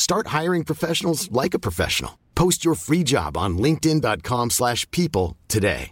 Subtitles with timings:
[0.00, 2.12] Start hiring professionals like a professional.
[2.34, 5.90] Post your free job on linkedin.com/people slash people today.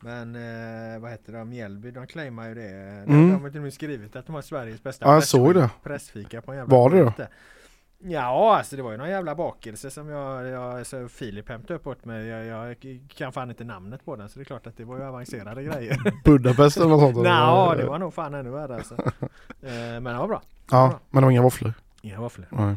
[0.00, 2.68] Men eh, vad heter det, Mjällby, de claimar ju det.
[3.08, 3.32] Mm.
[3.32, 5.54] De har till och med skrivit att de har Sveriges bästa Ja, jag press- såg
[5.54, 5.70] det.
[5.82, 7.12] pressfika på en jävla Var det då?
[7.98, 11.86] Ja, alltså det var ju någon jävla bakelse som jag, jag så Filip hämtade upp
[11.86, 12.26] åt mig.
[12.26, 12.76] Jag, jag
[13.16, 15.62] kan fan inte namnet på den så det är klart att det var ju avancerade
[15.64, 15.98] grejer.
[16.24, 17.16] Budapest eller något sånt?
[17.16, 17.76] Eller?
[17.76, 18.94] det var nog fan ännu värre alltså.
[19.62, 20.42] Eh, Men det var bra.
[20.70, 21.72] Ja, men det var inga våfflor.
[22.02, 22.46] Inga våfflor.
[22.50, 22.76] Nej.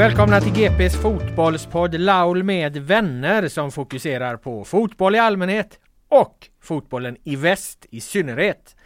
[0.00, 5.78] Välkomna till GPs fotbollspodd Laul med vänner som fokuserar på fotboll i allmänhet
[6.08, 8.76] och fotbollen i väst i synnerhet.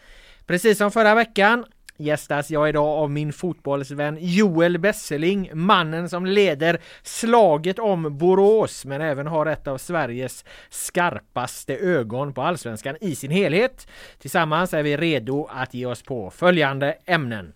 [0.47, 1.65] Precis som förra veckan
[1.97, 9.01] gästas jag idag av min fotbollsvän Joel Besseling, mannen som leder slaget om Borås men
[9.01, 13.89] även har ett av Sveriges skarpaste ögon på allsvenskan i sin helhet.
[14.19, 17.53] Tillsammans är vi redo att ge oss på följande ämnen.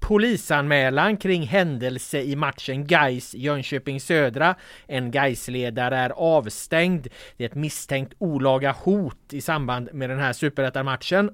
[0.00, 4.54] Polisanmälan kring händelse i matchen Gais Jönköping Södra.
[4.86, 7.06] En Gaisledare är avstängd.
[7.36, 11.30] Det är ett misstänkt olaga hot i samband med den här superettan-matchen.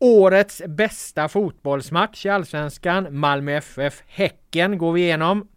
[0.00, 5.48] Årets bästa fotbollsmatch i Allsvenskan, Malmö FF Häcken går vi igenom.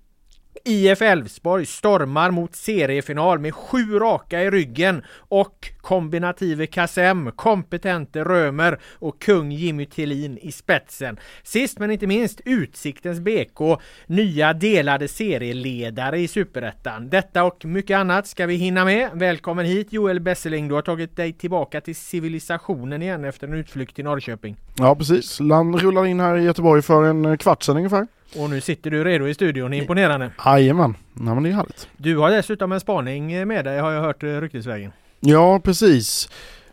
[0.65, 8.79] IF Elfsborg stormar mot seriefinal med sju raka i ryggen och kombinative Kassem, kompetente Römer
[8.93, 11.19] och kung Jimmy Tillin i spetsen.
[11.43, 17.09] Sist men inte minst Utsiktens BK, nya delade serieledare i Superettan.
[17.09, 19.09] Detta och mycket annat ska vi hinna med.
[19.13, 23.95] Välkommen hit Joel Besseling, du har tagit dig tillbaka till civilisationen igen efter en utflykt
[23.95, 24.55] till Norrköping.
[24.77, 28.07] Ja precis, Land rullar in här i Göteborg för en kvart sedan ungefär.
[28.35, 30.31] Och nu sitter du redo i studion, imponerande.
[30.45, 31.87] Jajamän, nej men det är härligt.
[31.97, 34.91] Du har dessutom en spaning med dig har jag hört eh, ryktesvägen.
[35.19, 36.29] Ja precis.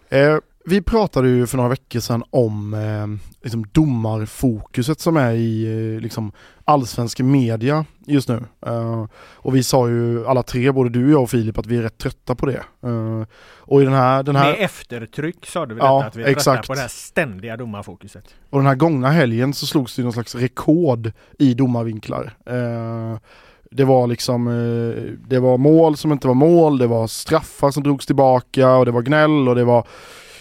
[0.09, 0.37] Eh,
[0.69, 5.65] vi pratade ju för några veckor sedan om eh, liksom domarfokuset som är i
[5.95, 6.33] eh, liksom
[6.65, 8.45] allsvensk media just nu.
[8.67, 11.83] Eh, och vi sa ju alla tre, både du, jag och Filip, att vi är
[11.83, 12.63] rätt trötta på det.
[12.83, 13.23] Eh,
[13.59, 16.23] och i den här, den här Med eftertryck sa du väl Ja, detta, att vi
[16.23, 16.69] är trötta exakt.
[16.69, 18.25] på det här ständiga domarfokuset.
[18.51, 22.35] Och den här gångna helgen så slogs det någon slags rekord i domarvinklar.
[22.47, 23.19] Eh,
[23.71, 27.83] det var liksom, eh, det var mål som inte var mål, det var straffar som
[27.83, 29.87] drogs tillbaka och det var gnäll och det var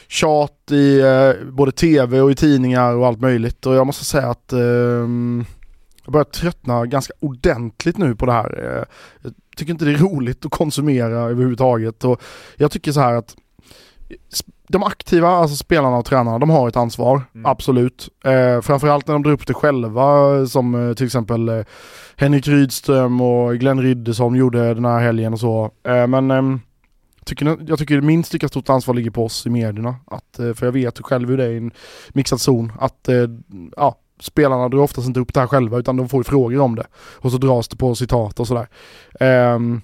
[0.08, 3.66] tjat i eh, både tv och i tidningar och allt möjligt.
[3.66, 5.46] Och jag måste säga att ehm,
[6.04, 8.64] jag börjar tröttna ganska ordentligt nu på det här.
[8.64, 8.84] Eh,
[9.22, 12.04] jag tycker inte det är roligt att konsumera överhuvudtaget.
[12.04, 12.22] Och
[12.56, 13.36] jag tycker så här att
[14.70, 17.46] de aktiva, alltså spelarna och tränarna, de har ett ansvar, Mm.
[17.46, 18.10] absolut.
[18.26, 21.62] Eh, framförallt när de drar upp det själva, som eh, till exempel eh,
[22.16, 25.72] Henrik Rydström och Glenn Riddersson gjorde den här helgen och så.
[25.88, 26.60] Eh, men ehm,
[27.28, 29.96] tycker, jag tycker minst lika stort ansvar ligger på oss i medierna.
[30.06, 31.72] Att, eh, för jag vet själv hur det är i en
[32.10, 32.72] mixad zon.
[32.80, 33.16] Att eh,
[33.78, 36.76] ja, spelarna drar oftast inte upp det här själva utan de får ju frågor om
[36.76, 36.88] det.
[36.96, 38.68] Och så dras det på citat och sådär.
[39.56, 39.82] Um,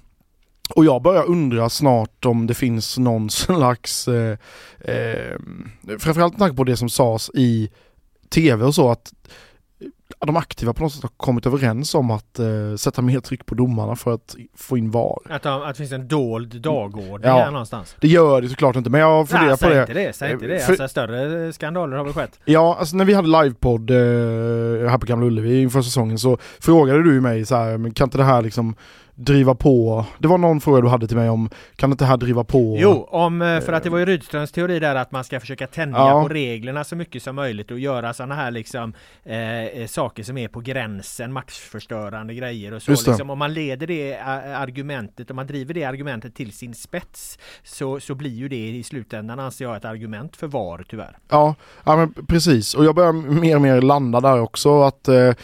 [0.70, 4.38] och jag börjar undra snart om det finns någon slags, eh,
[4.80, 5.38] eh,
[5.98, 7.70] framförallt med tanke på det som sades i
[8.28, 9.12] tv och så, att
[10.26, 12.46] de aktiva på något sätt har kommit överens om att eh,
[12.78, 15.18] sätta mer tryck på domarna för att få in VAR.
[15.30, 17.36] Att, de, att det finns en dold dagordning Ja.
[17.38, 17.96] här någonstans.
[18.00, 19.80] Det gör det såklart inte men jag funderar Nej, på det.
[19.80, 20.58] inte det, säg inte det.
[20.58, 22.40] För- Alltså, större skandaler har väl skett?
[22.44, 23.96] Ja, alltså när vi hade livepodd eh,
[24.90, 28.18] här på Gamla Ullevi inför säsongen så frågade du mig så här, men kan inte
[28.18, 28.74] det här liksom
[29.14, 30.04] driva på?
[30.18, 32.76] Det var någon fråga du hade till mig om, kan inte det här driva på?
[32.80, 35.66] Jo, om, eh, för att det var ju Rydströms teori där att man ska försöka
[35.66, 36.22] tänja Ja.
[36.22, 38.94] på reglerna så mycket som möjligt och göra sådana här liksom
[39.24, 42.90] eh, eh, saker som är på gränsen, matchförstörande grejer och så.
[42.90, 47.38] Liksom, om man leder det eh, argumentet, om man driver det argumentet till sin spets
[47.62, 51.18] så, så blir ju det i slutändan anser jag ett argument för VAR tyvärr.
[51.28, 52.74] Ja, ja men precis.
[52.74, 54.82] Och jag börjar mer och mer landa där också.
[54.82, 55.34] Att, eh,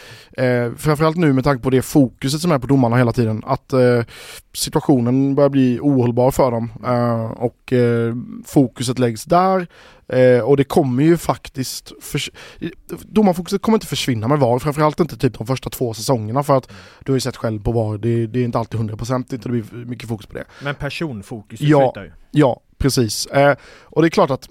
[0.45, 3.43] eh, framförallt nu med tanke på det fokuset som är på domarna hela tiden.
[3.45, 4.03] Att eh,
[4.53, 6.71] situationen börjar bli ohållbar för dem.
[6.85, 8.15] Eh, och eh,
[8.45, 9.67] fokuset läggs där.
[10.07, 11.91] Eh, och det kommer ju faktiskt...
[12.01, 12.29] Förs-
[13.03, 14.59] domarfokuset kommer inte försvinna med VAR.
[14.59, 16.43] Framförallt inte typ de första två säsongerna.
[16.43, 16.69] För att
[17.05, 17.97] du har ju sett själv på VAR.
[17.97, 20.43] Det, det är inte alltid 100% det blir mycket fokus på det.
[20.63, 21.91] Men personfokus Ja.
[21.93, 22.11] flyttar ju.
[22.31, 23.25] Ja, precis.
[23.25, 24.49] Eh, och det är klart att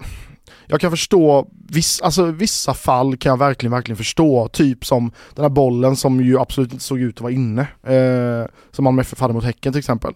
[0.71, 4.47] jag kan förstå, viss, alltså, vissa fall kan jag verkligen, verkligen förstå.
[4.47, 7.61] Typ som den här bollen som ju absolut inte såg ut att vara inne.
[7.83, 10.13] Eh, som Malmö FF hade mot Häcken till exempel.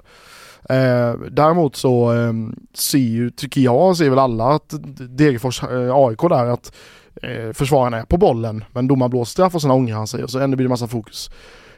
[0.70, 2.34] Eh, däremot så eh,
[2.74, 4.74] ser ju, tycker jag, ser väl alla att
[5.18, 6.76] Degerfors eh, AIK där att
[7.22, 10.30] eh, försvararna är på bollen men domaren blåser straff och sen ångrar han sig och
[10.30, 11.30] så ändå blir det massa fokus.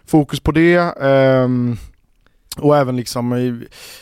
[0.05, 0.77] Fokus på det.
[1.01, 1.77] Ehm,
[2.59, 3.59] och även liksom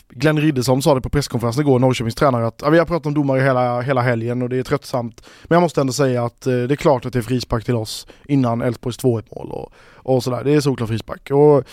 [0.10, 3.42] Glenn Riddersholm sa det på presskonferensen igår, Norrköpings tränare, att vi har pratat om domare
[3.42, 5.22] hela, hela helgen och det är tröttsamt.
[5.44, 7.76] Men jag måste ändå säga att eh, det är klart att det är frispark till
[7.76, 10.44] oss innan Elfsborgs 2-1 mål och, och sådär.
[10.44, 11.32] Det är såklart frispark.
[11.32, 11.64] Och,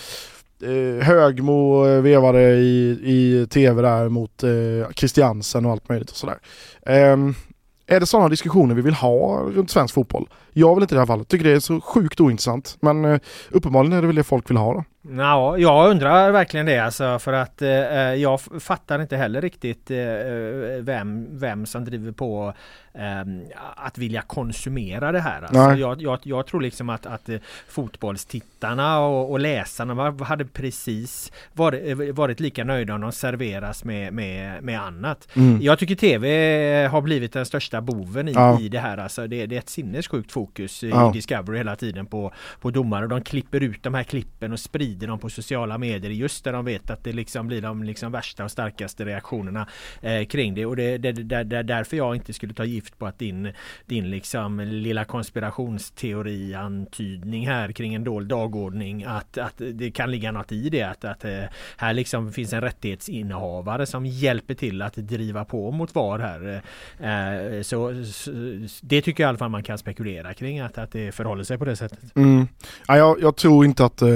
[0.67, 6.17] eh, Högmo eh, vevade i, i tv där mot eh, Christiansen och allt möjligt och
[6.17, 6.37] sådär.
[6.85, 7.17] Eh,
[7.87, 10.27] är det sådana diskussioner vi vill ha runt svensk fotboll?
[10.53, 11.27] Jag vill inte i det här fallet.
[11.27, 12.77] Tycker det är så sjukt ointressant.
[12.81, 13.19] Men eh,
[13.51, 14.83] uppenbarligen är det väl det folk vill ha då.
[15.17, 17.69] Ja, jag undrar verkligen det alltså för att eh,
[18.13, 19.97] jag f- fattar inte heller riktigt eh,
[20.79, 22.53] vem, vem som driver på
[22.93, 25.41] eh, att vilja konsumera det här.
[25.41, 27.37] Alltså, jag, jag, jag tror liksom att, att eh,
[28.13, 34.13] fotbollstittarna och, och läsarna hade precis varit, eh, varit lika nöjda om de serveras med,
[34.13, 35.27] med, med annat.
[35.35, 35.61] Mm.
[35.61, 38.59] Jag tycker TV har blivit den största boven i, Ja.
[38.59, 38.97] i det här.
[38.97, 41.11] Alltså det, det är ett sinnessjukt fokus i Ja.
[41.13, 43.07] Discovery hela tiden på, på domare.
[43.07, 46.65] De klipper ut de här klippen och sprider dem på sociala medier just där de
[46.65, 49.67] vet att det liksom blir de liksom värsta och starkaste reaktionerna
[50.01, 50.65] eh, kring det.
[50.65, 53.51] Och det är det, det, därför jag inte skulle ta gift på att din,
[53.85, 60.51] din liksom lilla konspirationsteori-antydning här kring en dold dagordning att, att det kan ligga något
[60.51, 60.83] i det.
[60.83, 61.43] Att, att eh,
[61.77, 66.61] här liksom finns en rättighetsinnehavare som hjälper till att driva på mot VAR här.
[66.99, 68.31] Eh, så, så
[68.81, 71.57] det tycker jag i alla fall man kan spekulera kring att, att det förhåller sig
[71.57, 71.99] på det sättet.
[72.15, 72.47] Mm.
[72.87, 74.09] Ja, jag, jag tror inte att eh,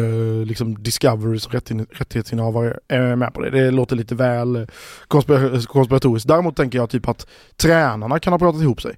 [0.46, 3.50] liksom Discovery som rättin- rättighetsinnehavare är med på det.
[3.50, 4.62] Det låter lite väl eh,
[5.08, 6.28] konspira- konspiratoriskt.
[6.28, 8.96] Däremot tänker jag typ att tränarna kan ha pratat ihop sig.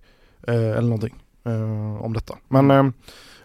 [0.47, 2.35] Eh, eller någonting eh, om detta.
[2.47, 2.83] Men eh,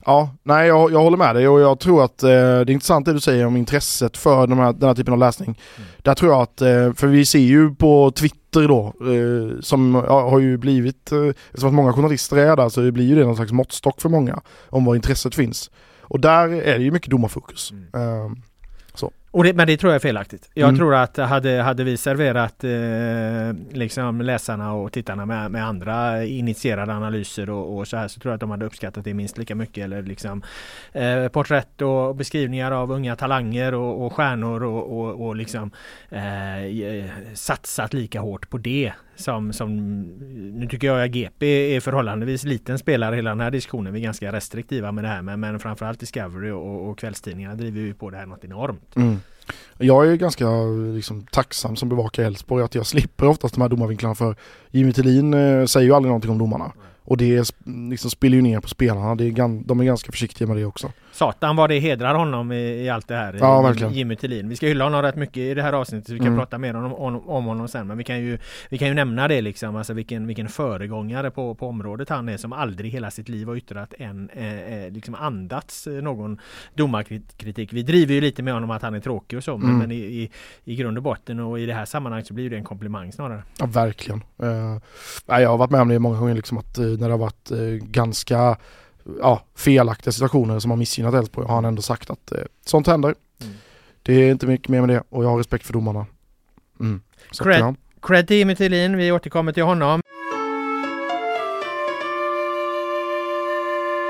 [0.05, 3.07] ja, nej jag, jag håller med dig och jag tror att eh, det är intressant
[3.07, 5.59] det du säger om intresset för de här, den här typen av läsning.
[6.03, 10.29] Där tror jag att, eh, för vi ser ju på Twitter då, eh, som ja,
[10.31, 13.25] har ju blivit, eh, eftersom att många journalister är där så det blir ju det
[13.25, 15.71] någon slags måttstock för många om var intresset finns.
[16.01, 17.73] Och där är det ju mycket domarfokus.
[17.95, 18.31] Eh,
[19.35, 20.51] Och det, men det tror jag är felaktigt.
[20.55, 20.79] Jag Mm.
[20.79, 26.95] tror att hade, hade vi serverat eh, liksom läsarna och tittarna med, med andra initierade
[26.95, 29.55] analyser och, och så här så tror jag att de hade uppskattat det minst lika
[29.55, 29.85] mycket.
[29.85, 30.43] Eller liksom
[30.93, 35.71] eh, porträtt och beskrivningar av unga talanger och, och stjärnor och, och, och liksom
[36.11, 38.93] eh, eh, satsat lika hårt på det.
[39.17, 40.01] Som, som,
[40.59, 43.93] nu tycker jag att GP är förhållandevis liten spelare i hela den här diskussionen.
[43.93, 47.81] Vi är ganska restriktiva med det här men, men framförallt Discovery och, och kvällstidningarna driver
[47.81, 48.97] ju på det här något enormt.
[48.97, 49.19] mm.
[49.79, 50.49] Jag är ganska
[50.95, 54.37] liksom, tacksam som bevakar Elfsborg att jag slipper oftast de här domarvinklarna för
[54.71, 56.73] Jimmy Tillin eh, säger ju aldrig någonting om domarna.
[57.05, 60.57] Och det liksom spiller ju ner på spelarna, det är de är ganska försiktiga med
[60.57, 60.93] det också.
[61.15, 63.37] Satan vad det hedrar honom i, i allt det här.
[63.41, 63.93] Ja, verkligen.
[63.93, 64.49] Jimmy Tillin.
[64.49, 66.07] Vi ska hylla honom rätt mycket i det här avsnittet.
[66.07, 66.39] Så vi kan Mm.
[66.39, 67.87] prata mer om, om, om honom sen.
[67.87, 69.77] Men vi kan ju, vi kan ju nämna det liksom.
[69.77, 73.57] Alltså vilken, vilken föregångare på, på området han är som aldrig hela sitt liv har
[73.57, 76.39] yttrat en, eh, eh, liksom andats eh, någon
[76.75, 77.73] domarkritik.
[77.73, 79.55] Vi driver ju lite med honom att han är tråkig och så.
[79.55, 79.79] Mm.
[79.79, 80.31] men i, i,
[80.65, 83.43] i grund och botten och i det här sammanhanget så blir det en komplimang snarare.
[83.59, 84.23] Ja, verkligen.
[84.43, 84.79] Uh,
[85.27, 87.59] jag har varit med om det många gånger liksom att när det har varit eh,
[87.81, 88.57] ganska
[89.21, 93.15] ja, felaktiga situationer som har missgynnat Elfsborg har han ändå sagt att uh, sånt händer.
[93.41, 93.55] Mm.
[94.03, 96.07] Det är inte mycket mer med det och jag har respekt för domarna.
[96.81, 97.03] Mm.
[97.31, 97.61] Så Cred.
[97.61, 97.75] ja.
[98.03, 98.97] Cred till Jimmy Tillin.
[98.97, 100.01] Vi återkommer till honom.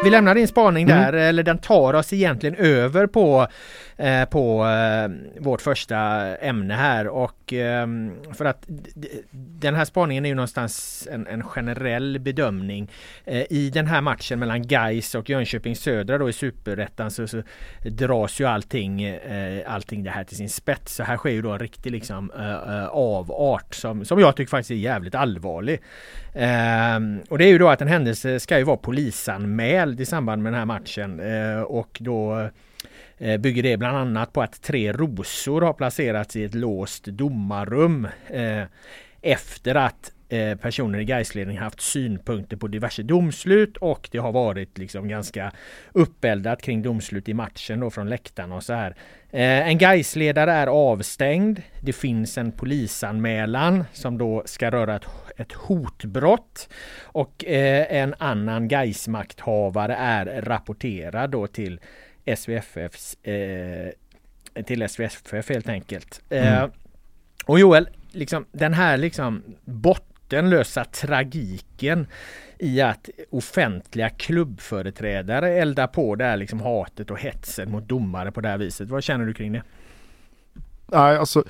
[0.05, 1.21] Vi lämnar din spaning där, mm.
[1.21, 3.47] eller den tar oss egentligen över på,
[3.97, 5.97] eh, på eh, vårt första
[6.37, 7.87] ämne här och eh,
[8.33, 8.65] för att
[9.33, 12.91] den här spaningen är ju någonstans en, en generell bedömning.
[13.25, 17.43] Eh, I den här matchen mellan Gais och Jönköping Södra då i Superettan så, så
[17.83, 20.95] dras ju allting, eh, allting det här till sin spets.
[20.95, 22.31] Så här sker ju då en riktig liksom
[22.91, 25.81] avart som, som jag tycker faktiskt är jävligt allvarlig.
[27.29, 30.43] och det är ju då att en händelse ska ju vara polisanmäld ställd i samband
[30.43, 32.49] med den här matchen eh, och då
[33.19, 38.09] eh, bygger det bland annat på att tre rosor har placerats i ett låst domarrum
[38.31, 38.65] eh,
[39.23, 40.13] efter att
[40.61, 45.53] personer i Gaisledning haft synpunkter på diverse domslut och det har varit liksom ganska
[45.93, 48.95] uppeldat kring domslut i matchen då från läktarna och så här.
[49.31, 51.63] En Gaisledare är avstängd.
[51.81, 56.69] Det finns en polisanmälan som då ska röra ett ett hotbrott
[57.03, 61.81] och eh, en annan Gaismakthavare är rapporterad då till
[62.37, 63.91] SVFFs eh,
[64.67, 66.23] till SVFF helt enkelt.
[66.31, 66.71] Eh, mm.
[67.47, 69.43] och Joel, liksom, den här liksom
[70.25, 72.07] bottenlösa tragiken
[72.59, 78.41] i att offentliga klubbföreträdare eldar på det här liksom hatet och hetsen mot domare på
[78.41, 78.89] det här viset.
[78.89, 79.63] Vad känner du kring det?
[80.87, 81.45] Nej, alltså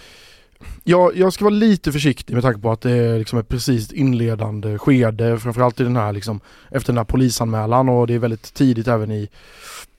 [0.84, 3.92] jag, jag ska vara lite försiktig med tanke på att det är liksom ett precis
[3.92, 6.40] inledande skede, framförallt i den här liksom,
[6.70, 9.28] efter den här polisanmälan och det är väldigt tidigt även i,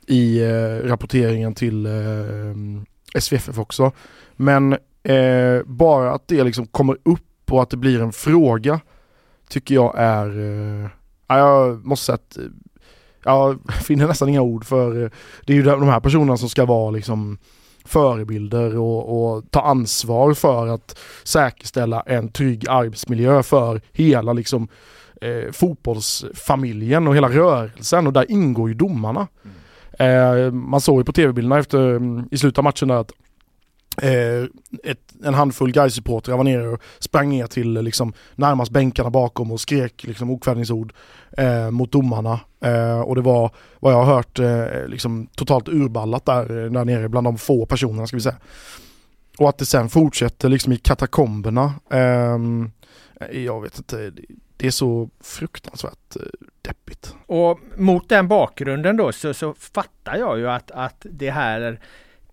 [0.07, 3.91] i eh, rapporteringen till eh, SVFF också.
[4.35, 8.79] Men eh, bara att det liksom kommer upp och att det blir en fråga
[9.49, 10.89] tycker jag är, eh,
[11.27, 12.37] jag måste säga att
[13.23, 15.09] jag finner nästan inga ord för eh,
[15.45, 17.37] det är ju de här personerna som ska vara liksom
[17.85, 24.67] förebilder och, och, ta ansvar för att säkerställa en trygg arbetsmiljö för hela liksom,
[25.21, 29.27] eh, fotbollsfamiljen och hela rörelsen och där ingår ju domarna.
[29.43, 30.45] Mm.
[30.45, 33.24] Eh, man såg ju på tv-bilderna efter, mm, i slutet av matchen där att Eh,
[33.97, 34.43] Eh,
[34.83, 39.59] ett, en handfull Gais-supportrar var nere och sprang ner till liksom, närmast bänkarna bakom och
[39.59, 40.93] skrek liksom, okvädningsord
[41.37, 42.39] eh, mot domarna.
[42.61, 46.85] Eh, och det var vad jag har hört eh, liksom, totalt urballat där, eh, där
[46.85, 48.37] nere bland de få personerna ska vi säga.
[49.37, 51.73] Och att det sen fortsätter liksom i katakomberna.
[51.89, 52.37] Eh,
[53.31, 54.11] jag vet inte,
[54.57, 56.21] det är så fruktansvärt eh,
[56.61, 57.15] deppigt.
[57.25, 61.79] Och mot den bakgrunden då så, så fattar jag ju att, att det här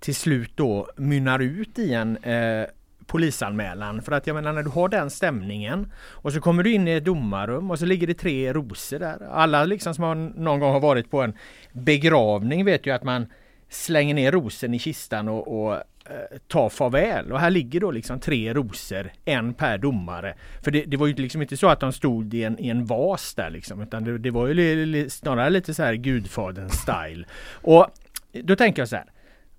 [0.02, 2.66] till slut då mynnar ut i en eh,
[3.06, 4.02] polisanmälan.
[4.02, 6.90] För att jag menar när du har den stämningen och så kommer du in i
[6.90, 9.28] ett domarrum och så ligger det tre rosor där.
[9.30, 11.32] Alla liksom som har, någon gång har varit på en
[11.72, 13.26] begravning vet ju att man
[13.68, 17.32] slänger ner rosen i kistan och, och eh, tar farväl.
[17.32, 20.34] Och här ligger då liksom tre rosor, en per domare.
[20.62, 22.86] För det, det var ju liksom inte så att de stod i en, i en
[22.86, 23.82] vas där liksom.
[23.82, 27.24] Utan det, det var ju li, li, snarare lite så här gudfaderns style.
[27.52, 27.86] Och
[28.32, 29.12] då tänker jag så här.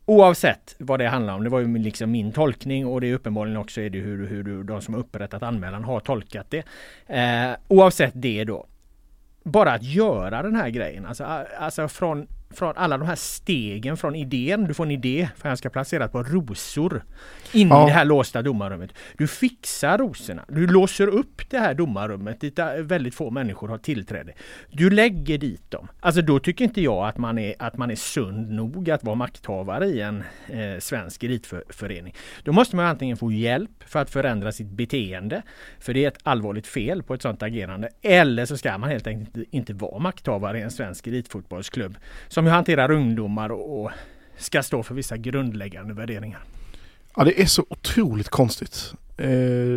[0.06, 3.58] Oavsett vad det handlar om, det var ju liksom min tolkning och det är uppenbarligen
[3.58, 6.64] också är det hur, hur de som har upprättat anmälan har tolkat det.
[7.08, 8.66] Eh, oavsett det då.
[9.44, 11.24] Bara att göra den här grejen, alltså,
[11.60, 14.64] alltså från från alla de här stegen från idén.
[14.66, 17.04] Du får en idé för han ska placeras på rosor
[17.52, 17.84] in ja.
[17.84, 18.92] i det här låsta domarrummet.
[19.18, 20.46] Du fixar rosorna.
[20.48, 24.34] Du låser upp det här domarrummet dit väldigt få människor har tillträde.
[24.72, 25.88] Du lägger dit dem.
[26.00, 29.16] Alltså då tycker inte jag att man är, att man är sund nog att vara
[29.16, 32.16] makthavare i en eh, svensk elitförening.
[32.44, 35.42] Då måste man antingen få hjälp för att förändra sitt beteende.
[35.80, 37.90] För det är ett allvarligt fel på ett sådant agerande.
[38.02, 41.98] Eller så ska man helt enkelt inte, inte vara makthavare i en svensk elitfotbollsklubb.
[42.28, 43.92] Som som ju hanterar ungdomar och, och
[44.38, 46.44] ska stå för vissa grundläggande värderingar.
[47.16, 48.94] Ja det är så otroligt konstigt.
[49.18, 49.28] Eh,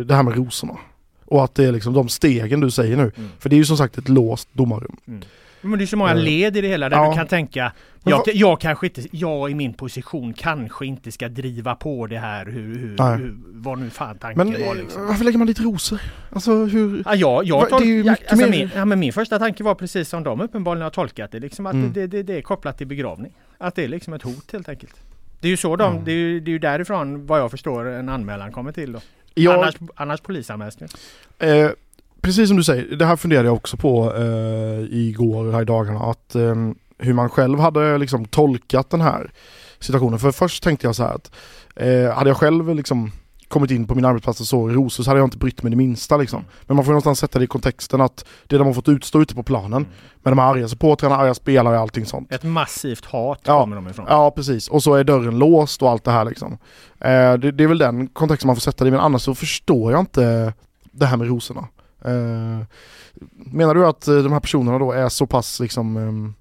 [0.05, 0.77] det här med rosorna.
[1.25, 3.11] Och att det är liksom de stegen du säger nu.
[3.15, 3.29] Mm.
[3.39, 4.97] För det är ju som sagt ett låst domarrum.
[5.07, 5.21] Mm.
[5.61, 7.09] Men det är så många eh, led i det hela där ja.
[7.09, 7.71] du kan tänka
[8.09, 12.45] jag, jag, kanske inte, jag i min position kanske inte ska driva på det här
[12.45, 15.07] hur, hur, hur vad nu fan tanken men, var liksom.
[15.07, 16.01] varför lägger man dit rosor?
[16.31, 17.03] Alltså hur?
[17.05, 18.51] Ja, jag, jag tol- det är ju mycket alltså, mer...
[18.51, 21.65] min, ja, men min första tanke var precis som de uppenbarligen har tolkat det liksom
[21.65, 21.93] att mm.
[21.93, 23.31] det, det, det, är kopplat till begravning.
[23.57, 24.95] Att det är liksom ett hot helt enkelt.
[25.39, 26.05] Det är ju så de, mm.
[26.05, 28.99] det, är ju, det är ju därifrån vad jag förstår en anmälan kommer till då.
[29.33, 30.77] Jag, annars, annars polisanmäls
[31.39, 31.69] eh,
[32.27, 35.99] Precis som du säger, det här funderade jag också på eh, igår här i dagarna
[35.99, 36.55] att eh,
[36.97, 39.31] hur man själv hade liksom tolkat den här
[39.79, 40.19] situationen.
[40.19, 41.31] För först tänkte jag så här att
[41.75, 43.11] eh, hade jag själv liksom
[43.47, 45.75] kommit in på min arbetsplats och så rosor så hade jag inte brytt mig det
[45.75, 46.45] minsta liksom.
[46.61, 49.35] Men man får någonstans sätta det i kontexten att det de har fått utstå ute
[49.35, 49.87] på planen mm.
[50.23, 52.31] med de här arga supportrarna, arga spelare och allting sånt.
[52.31, 54.05] Ett massivt hat ja, kommer de ifrån.
[54.09, 56.57] Ja precis, och så är dörren låst och allt det här liksom.
[56.99, 59.35] Eh, det, det, är väl den kontexten man får sätta det i men annars så
[59.35, 60.53] förstår jag inte
[60.91, 61.67] det här med rosorna.
[62.05, 62.65] Eh,
[63.33, 66.33] menar du att eh, de här personerna då är så pass liksom, ehm,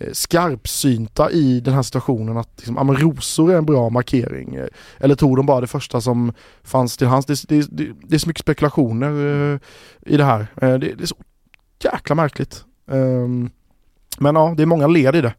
[0.00, 4.58] eh, skarpsynta i den här situationen att liksom, ja, men rosor är en bra markering.
[4.98, 7.26] Eller tog de bara det första som fanns till hands?
[7.26, 9.10] Det, det, det, det är så mycket spekulationer
[9.52, 9.58] eh,
[10.12, 10.40] i det här.
[10.40, 11.16] Eh, det, det är så
[11.84, 12.64] jäkla märkligt.
[12.90, 13.50] Ehm,
[14.18, 15.34] men ja, det är många led i det.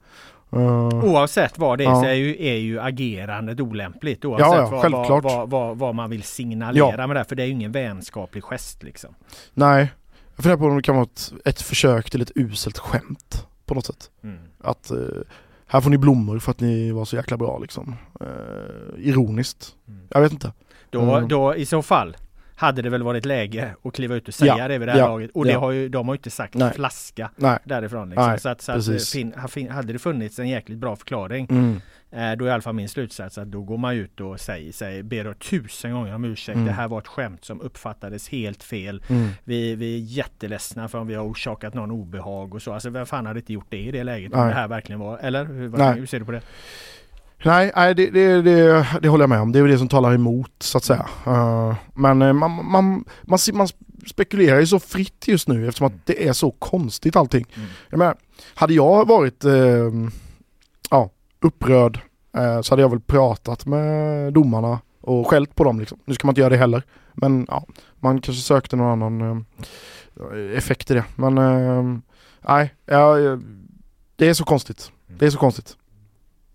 [0.55, 1.95] Eh, Oavsett vad det är Ja.
[2.01, 4.25] så är ju, är ju agerandet olämpligt.
[4.25, 7.23] Oavsett Ja, ja, vad, vad, vad, vad man vill signalera med det.
[7.25, 9.15] För det är ju ingen vänskaplig gest liksom.
[9.53, 9.91] nej,
[10.35, 13.73] jag funderar på om det kan vara ett, ett försök till ett uselt skämt på
[13.73, 14.09] något sätt.
[14.23, 14.37] Mm.
[14.63, 14.97] Att eh,
[15.67, 17.95] här får ni blommor för att ni var så jäkla bra liksom.
[18.21, 18.27] Eh,
[18.97, 19.75] ironiskt.
[19.87, 19.99] Mm.
[20.09, 20.51] Jag vet inte.
[20.89, 21.27] Då, Mm.
[21.27, 22.17] då i så fall
[22.55, 24.99] hade det väl varit läge att kliva ut och säga Ja, det vid det här
[24.99, 25.31] ja, laget.
[25.33, 25.59] Och det ja.
[25.59, 26.73] har ju, de har ju inte sagt Nej.
[26.73, 27.59] flaska Nej.
[27.63, 28.09] därifrån.
[28.09, 28.27] Liksom.
[28.29, 31.47] Nej, så att, så att fin, ha- fin, hade det funnits en jäkligt bra förklaring
[31.49, 31.81] Mm.
[32.11, 34.71] eh, då är i alla fall min slutsats att då går man ut och säger,
[34.71, 36.55] säger ber tusen gånger om ursäkt.
[36.55, 36.67] Mm.
[36.67, 39.03] Det här var ett skämt som uppfattades helt fel.
[39.09, 39.29] Mm.
[39.43, 42.73] Vi, vi är jätteledsna för om vi har orsakat någon obehag och så.
[42.73, 44.33] Alltså vem fan hade inte gjort det i det läget?
[44.33, 45.45] Om det här verkligen var, eller?
[45.45, 46.41] Hur, hur ser du på det?
[47.45, 49.51] Nej, nej det, det, det, det håller jag med om.
[49.51, 51.05] Det är det som talar emot så att säga.
[51.25, 53.67] Eh, men eh, man, man, man, ser- man
[54.07, 57.45] spekulerar ju så fritt just nu eftersom att det är så konstigt allting.
[57.55, 57.67] Mm.
[57.89, 58.15] Jag menar,
[58.55, 59.91] hade jag varit eh,
[60.89, 61.09] ja,
[61.41, 61.99] upprörd
[62.37, 65.99] eh, så hade jag väl pratat med domarna och skällt på dem liksom.
[66.05, 66.83] Nu ska man inte göra det heller.
[67.13, 67.65] Men ja,
[67.99, 69.45] man kanske sökte någon annan
[70.19, 71.03] eh, effekt i det.
[71.15, 71.99] Men eh,
[72.47, 73.37] nej, ja, eh,
[74.15, 74.91] det är så konstigt.
[75.07, 75.77] Det är så konstigt.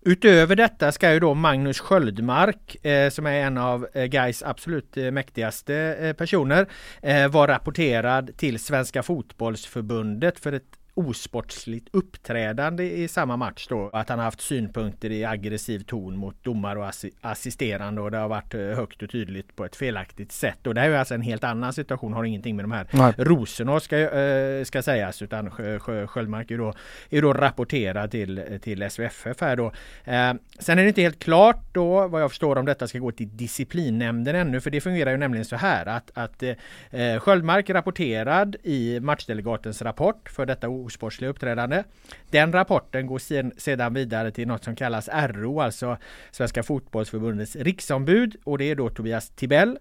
[0.01, 4.97] Utöver detta ska ju då Magnus Sköldmark, eh, som är en av eh, Gais absolut
[4.97, 6.67] eh, mäktigaste eh, personer,
[7.01, 13.89] eh, vara rapporterad till Svenska Fotbollsförbundet för ett osportsligt uppträdande i samma match då.
[13.93, 18.17] Att han har haft synpunkter i aggressiv ton mot domare och assi- assisterande och det
[18.17, 20.67] har varit eh, högt och tydligt på ett felaktigt sätt.
[20.67, 23.13] Och det här är alltså en helt annan situation, har ingenting med de här Nej.
[23.17, 26.73] rosorna ska, eh, ska sägas utan Sjö- Sjö- Sköldmark är då,
[27.09, 29.65] är då rapporterad till, till SVFF här då.
[30.03, 33.11] Eh, sen är det inte helt klart då vad jag förstår om detta ska gå
[33.11, 38.55] till disciplinnämnden ännu för det fungerar ju nämligen så här att, att eh, Sköldmark rapporterad
[38.63, 41.83] i matchdelegatens rapport för detta osportsliga uppträdande.
[42.29, 45.97] Den rapporten går sen, sedan vidare till något som kallas RO, alltså
[46.31, 49.79] Svenska Fotbollsförbundets riksombud och det är då Tobias Tibell.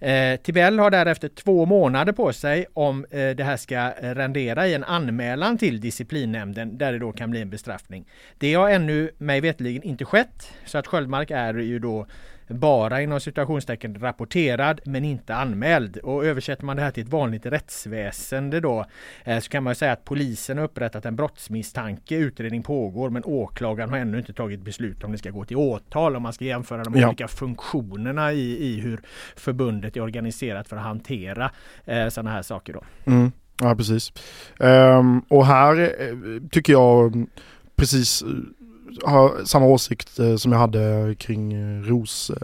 [0.00, 4.74] Eh, Tibell har därefter två månader på sig om eh, det här ska rendera i
[4.74, 8.06] en anmälan till disciplinnämnden där det då kan bli en bestraffning.
[8.38, 12.06] Det har ännu mig veterligen inte skett så att Sköldmark är ju då
[12.48, 15.96] bara inom situationstecken rapporterad men inte anmäld.
[15.96, 18.84] Och översätter man det här till ett vanligt rättsväsende då
[19.24, 22.16] eh, så kan man ju säga att polisen har upprättat en brottsmisstanke.
[22.16, 26.16] Utredning pågår men åklagaren har ännu inte tagit beslut om det ska gå till åtal
[26.16, 27.06] om man ska jämföra de Ja.
[27.08, 29.00] olika funktionerna i, i hur
[29.36, 31.50] förbundet är organiserat för att hantera
[31.84, 32.82] eh, sådana här saker då.
[33.12, 33.32] Mm.
[33.60, 34.12] Ja precis.
[34.60, 36.16] Ehm, och här eh,
[36.50, 37.26] tycker jag mm,
[37.76, 38.28] precis eh,
[39.04, 42.36] har samma åsikt eh, som jag hade kring eh, Ros eh,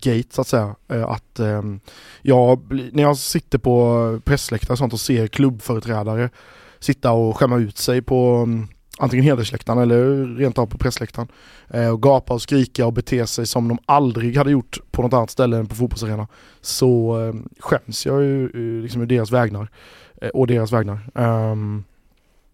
[0.00, 0.74] Gate så att säga.
[0.88, 1.80] Eh, att ehm,
[2.22, 2.60] jag,
[2.92, 6.30] när jag sitter på pressläktare och sånt och ser klubbföreträdare
[6.84, 8.68] sitta och skämma ut sig på mm,
[8.98, 11.28] antingen hedersläktaren eller rent av på pressläktaren.
[11.68, 15.12] Eh, och gapa och skrika och bete sig som de aldrig hade gjort på något
[15.12, 16.28] annat ställe än på fotbollsarena.
[16.60, 19.68] Så eh, skäms jag ju eh, liksom ur deras vägnar.
[20.22, 20.98] Eh, och deras vägnar.
[21.14, 21.84] Ehm,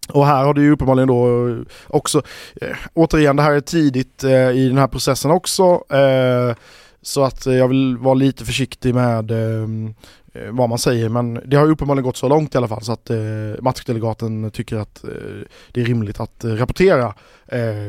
[0.09, 1.55] och här har det ju uppenbarligen då eh,
[1.87, 2.21] också,
[2.61, 5.63] eh, återigen det här är tidigt eh, i den här processen också.
[5.89, 6.55] Eh,
[7.01, 9.67] så att eh, jag vill vara lite försiktig med eh,
[10.51, 12.91] vad man säger men det har ju uppenbarligen gått så långt i alla fall så
[12.91, 13.17] att eh,
[13.61, 15.05] matchdelegaten tycker att
[15.71, 17.13] det är rimligt att rapportera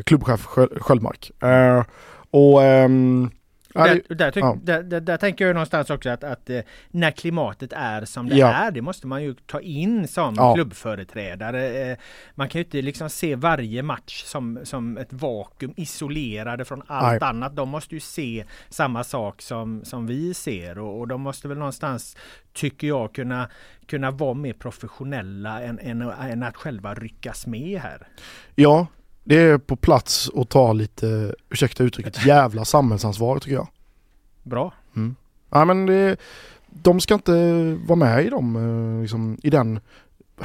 [0.04, 0.46] klubbchef
[0.80, 1.30] Sköldmark.
[2.30, 3.30] Och ehm,
[3.74, 4.58] ja, det- Där, där, tyck, ja.
[4.62, 8.36] där, där, där tänker jag någonstans också att, att eh, när klimatet är som det
[8.36, 8.52] Ja.
[8.52, 10.54] är, det måste man ju ta in som Ja.
[10.54, 11.90] klubbföreträdare.
[11.90, 11.98] Eh,
[12.34, 17.20] Man kan ju inte liksom se varje match som, som ett vakuum isolerade från allt
[17.20, 17.28] Nej.
[17.30, 17.56] annat.
[17.56, 21.58] De måste ju se samma sak som, som vi ser och, och de måste väl
[21.58, 22.16] någonstans,
[22.52, 23.48] tycker jag, kunna,
[23.86, 28.06] kunna vara mer professionella än, än, än att själva ryckas med här.
[28.54, 28.86] Ja,
[29.24, 33.68] det är på plats att ta lite, ursäkta uttrycket, jävla samhällsansvar tycker jag.
[34.42, 34.72] Bra.
[35.50, 36.16] Ja men det,
[36.66, 37.32] de ska inte
[37.86, 39.80] vara med i dem, eh, liksom, i den,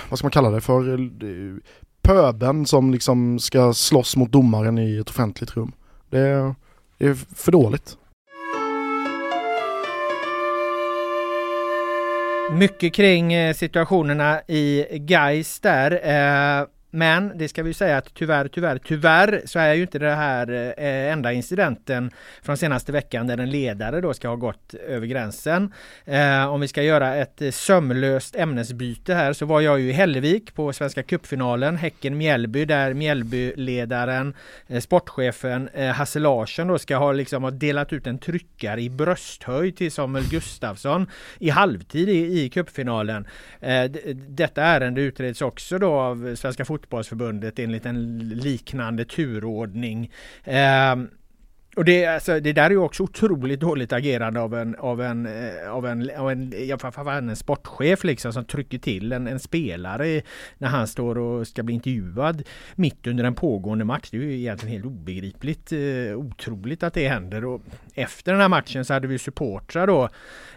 [0.10, 1.56] vad ska man kalla det för, eh,
[2.02, 5.72] pöben som liksom ska slåss mot domaren i ett offentligt rum.
[6.10, 6.56] Det,
[6.98, 7.98] det är för dåligt.
[12.52, 15.92] Mycket kring eh, situationerna i Gais där.
[15.92, 20.16] Eh, men det ska vi säga att tyvärr, tyvärr, tyvärr så är ju inte det
[20.16, 25.08] här eh, enda incidenten från senaste veckan där en ledare då ska ha gått över
[25.08, 25.74] gränsen.
[26.06, 30.54] Eh, om vi ska göra ett sömlöst ämnesbyte här så var jag ju i Hällevik
[30.54, 34.34] på Svenska cupfinalen Häcken-Mjällby där Mjällbyledaren,
[34.68, 38.90] eh, sportchefen eh, Hasse Larsson då ska ha liksom ha delat ut en tryckare i
[38.90, 43.28] brösthöjd till Samuel Gustafsson i halvtid i, i cupfinalen.
[43.60, 43.84] Eh,
[44.16, 50.12] detta ärende utreds också då av Svenska fotbollsförbundet enligt en liknande turordning.
[50.44, 50.96] Eh,
[51.78, 55.26] och det, alltså, det där är ju också otroligt dåligt agerande av en, av en,
[55.26, 60.22] eh, av en, av en, ja, en sportchef liksom som trycker till en, en spelare
[60.58, 62.44] när han står och ska bli intervjuad
[62.76, 64.10] mitt under en pågående match.
[64.12, 67.46] Det är ju egentligen helt obegripligt, eh, otroligt att det händer.
[67.46, 67.62] Och
[67.94, 70.04] efter den här matchen så hade vi supportrar då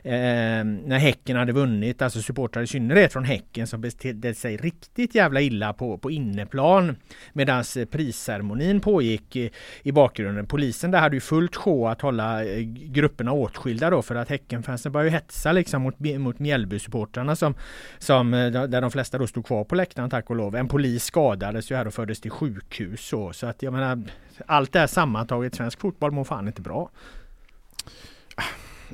[0.03, 5.15] eh, när Häcken hade vunnit, alltså supportrar i synnerhet från Häcken som betedde sig riktigt
[5.15, 6.97] jävla illa på, på inneplan
[7.33, 9.51] medan eh, prisceremonin pågick i,
[9.83, 10.47] i bakgrunden.
[10.47, 14.93] Polisen där hade ju fullt sjå att hålla eh, grupperna åtskilda då för att Häckenfansen
[14.93, 17.55] började hetsa liksom mot, mot Mjällby-supportrarna som,
[17.99, 20.57] som eh, där de flesta då stod kvar på läktaren tack och lov.
[20.57, 24.03] En polis skadades ju här och fördes till sjukhus så, så att jag menar
[24.47, 26.91] allt det här sammantaget svensk fotboll mår fan inte bra.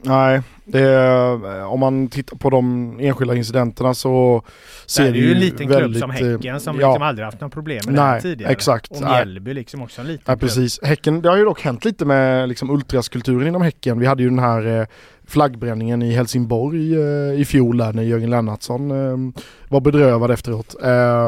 [0.02, 4.42] Nej, det är, om man tittar på de enskilda incidenterna så
[4.86, 7.40] ser det, det ju en liten väldigt, klubb som Häcken som ja, liksom aldrig haft
[7.40, 8.52] några problem med nej, det tidigare.
[8.52, 8.90] Exakt.
[8.90, 10.80] Och Mjällby liksom också en liten nej, precis.
[10.82, 13.98] Häcken, det har ju dock hänt lite med liksom ultraskulturen inom Häcken.
[13.98, 14.86] Vi hade ju den här eh,
[15.26, 20.74] flaggbränningen i Helsingborg eh, i fjol där när Jörgen Lennartsson eh, var bedrövad efteråt.
[20.82, 21.24] Eh,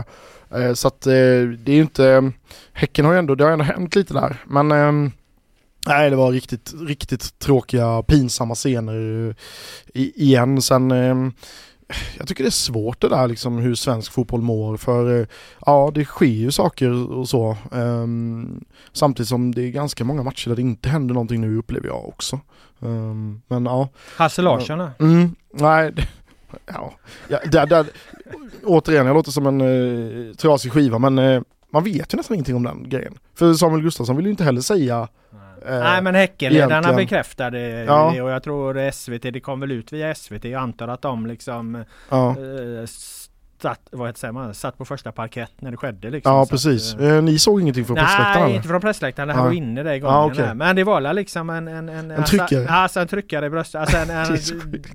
[0.61, 2.33] eh så att eh, det är ju inte,
[2.73, 4.37] Häcken har ju ändå, det har ändå hänt lite där.
[4.47, 5.13] Men ehm,
[5.89, 9.35] Nej det var riktigt, riktigt tråkiga, pinsamma scener
[9.95, 10.63] igen.
[10.63, 11.33] Sen ehm,
[12.19, 15.27] jag tycker det är svårt det där liksom hur svensk fotboll mår för
[15.67, 17.57] ja det sker ju saker och så.
[17.71, 21.87] Um, samtidigt som det är ganska många matcher där det inte händer någonting nu upplever
[21.87, 22.41] jag också.
[22.79, 23.89] Um, men ja.
[24.17, 25.95] Hasse Larsson mm, Nej,
[26.67, 26.93] ja,
[27.29, 27.87] ja där, där,
[28.65, 32.57] återigen jag låter som en uh, trasig skiva men uh, man vet ju nästan ingenting
[32.57, 33.19] om den grejen.
[33.35, 35.09] För Samuel Gustafsson vill ju inte heller säga
[35.67, 38.13] Eh, Nej men Häckenledarna bekräftade ja.
[38.15, 40.45] det och jag tror SVT, det kom väl ut via SVT.
[40.45, 42.31] Jag antar att de liksom ja.
[42.31, 42.87] eh,
[43.63, 46.33] satt, vad säger man, satt på första parkett när det skedde liksom.
[46.33, 46.95] Ja precis.
[46.95, 48.47] Att, eh, ni såg ingenting från pressläktaren?
[48.47, 50.17] Nej inte från pressläktaren, han var inne där gången.
[50.17, 50.55] Ah, okay.
[50.55, 51.69] Men det var liksom en...
[51.69, 52.61] En, en, en tryckare?
[52.61, 53.81] Alltså, alltså en tryckare i bröstet.
[53.81, 54.39] Alltså en, en,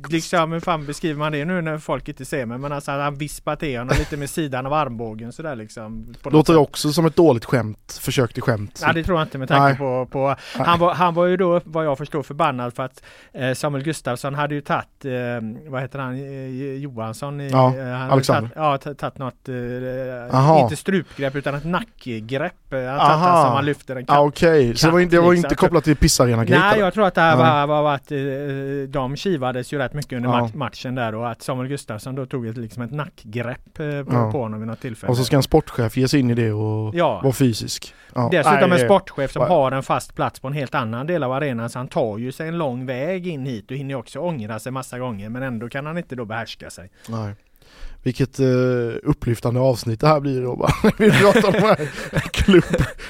[0.10, 2.58] liksom hur fan beskriver man det nu när folk inte ser mig?
[2.58, 6.16] Men alltså han vispar till honom lite med sidan av armbågen sådär liksom.
[6.24, 8.80] Låter också som ett dåligt skämt, försök till skämt.
[8.86, 11.62] Nej det tror jag inte med tanke på, på han, var, han var ju då
[11.64, 15.12] vad jag förstår förbannad för att eh, Samuel Gustafsson hade ju tagit, eh,
[15.68, 17.42] vad heter han, eh, Johansson?
[17.42, 18.52] I, ja, eh, Alexander.
[18.56, 22.54] Ja, tagit något, eh, inte strupgrepp utan ett nackgrepp.
[23.00, 24.18] Han som man lyfter en katt.
[24.18, 24.76] Ah, Okej, okay.
[24.76, 27.22] så det var, inte, det var inte kopplat till pissarena Nej, jag tror att det
[27.22, 27.36] här
[27.68, 28.18] var, var att eh,
[28.88, 30.50] de kivades ju rätt mycket under ja.
[30.54, 34.32] matchen där och att Samuel Gustafsson då tog ett, liksom ett nackgrepp eh, på, ja.
[34.32, 35.12] på honom vid något tillfälle.
[35.12, 37.20] Och så ska en sportchef ge sig in i det och ja.
[37.24, 37.94] vara fysisk.
[38.16, 38.30] Ja.
[38.32, 41.32] Dessutom Nej, en sportchef som har en fast plats på en helt annan del av
[41.32, 44.60] arenan så han tar ju sig en lång väg in hit och hinner också ångra
[44.60, 46.90] sig massa gånger men ändå kan han inte då behärska sig.
[47.08, 47.36] Nej.
[48.04, 51.90] Vilket uh, upplyftande avsnitt det här blir då Vi pratar om de här
[52.32, 52.64] klubb,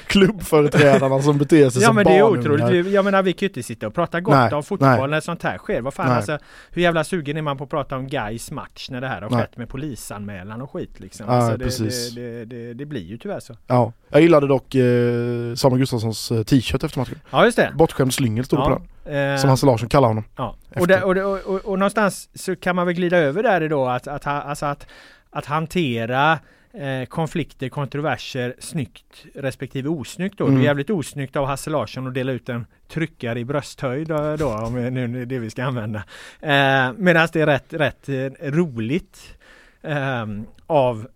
[0.07, 2.91] klubbföreträdarna som beter sig ja, som men det är otroligt.
[2.93, 5.07] Jag menar vi kan ju inte sitta och prata gott nej, om fotboll nej.
[5.07, 5.81] när sånt här sker.
[5.81, 6.15] Vad fan nej.
[6.15, 6.37] alltså,
[6.71, 9.29] hur jävla sugen är man på att prata om Gais match när det här har
[9.29, 9.41] nej.
[9.41, 11.25] skett med polisanmälan och skit liksom.
[11.29, 13.57] Ja, alltså, det, det, det, det, blir ju tyvärr så.
[13.67, 17.19] Ja, jag gillade dock eh, Samuel Gustafssons eh, t-shirt efter matchen.
[17.31, 17.73] Ja just det.
[17.75, 18.63] Bortskämd slyngel stod ja.
[18.63, 18.87] på den.
[19.05, 20.23] Eh, som Hasse Larsson kallar honom.
[20.35, 20.55] Ja.
[20.75, 23.69] Och, det, och, det, och, och, och, någonstans så kan man väl glida över där
[23.69, 24.87] då att, att, alltså att
[25.33, 26.39] att hantera
[26.73, 30.45] eh, konflikter, kontroverser snyggt respektive osnyggt då.
[30.45, 30.55] Mm.
[30.55, 34.35] Det är jävligt osnyggt av Hasse Larsson att dela ut en tryckare i brösthöjd då,
[34.35, 36.03] då om nu är det vi ska använda.
[36.41, 39.37] Eh, Medan det är rätt, rätt eh, roligt
[39.81, 40.25] eh,
[40.67, 41.07] av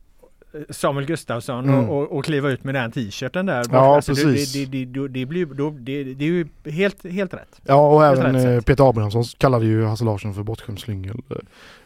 [0.70, 1.90] Samuel Gustafsson mm.
[1.90, 3.66] och, och, kliva ut med den t-shirten där.
[3.72, 4.54] Ja, alltså, precis.
[4.54, 7.62] Det, det, det, det, blir, då, det, det är ju helt, helt rätt.
[7.64, 11.36] Ja, och även eh, Peter Abrahamsson kallade ju Hasse Larsson för bortskämd slyngel eh,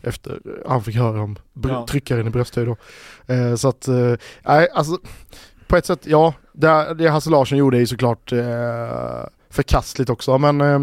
[0.01, 1.85] efter han fick höra om ja.
[1.89, 2.75] tryckaren i brösthöjd då.
[3.33, 4.97] Eh, så att, eh, nej alltså
[5.67, 8.39] på ett sätt, ja, det, det Hasse Larsson gjorde är ju såklart eh,
[9.49, 10.79] förkastligt också, men eh,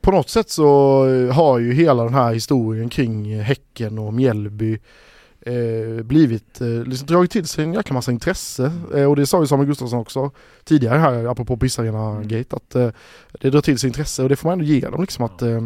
[0.00, 1.02] på något sätt så
[1.32, 4.78] har ju hela den här historien kring Häcken och Mjällby
[5.40, 8.72] eh, blivit, eh, liksom dragit till sig en jäkla massa intresse.
[8.94, 10.30] Eh, och det sa ju Samuel Gustafsson också
[10.64, 12.90] tidigare här, apropå Pissarena-gate, att eh,
[13.40, 15.60] det drar till sig intresse och det får man ändå ge dem liksom att eh,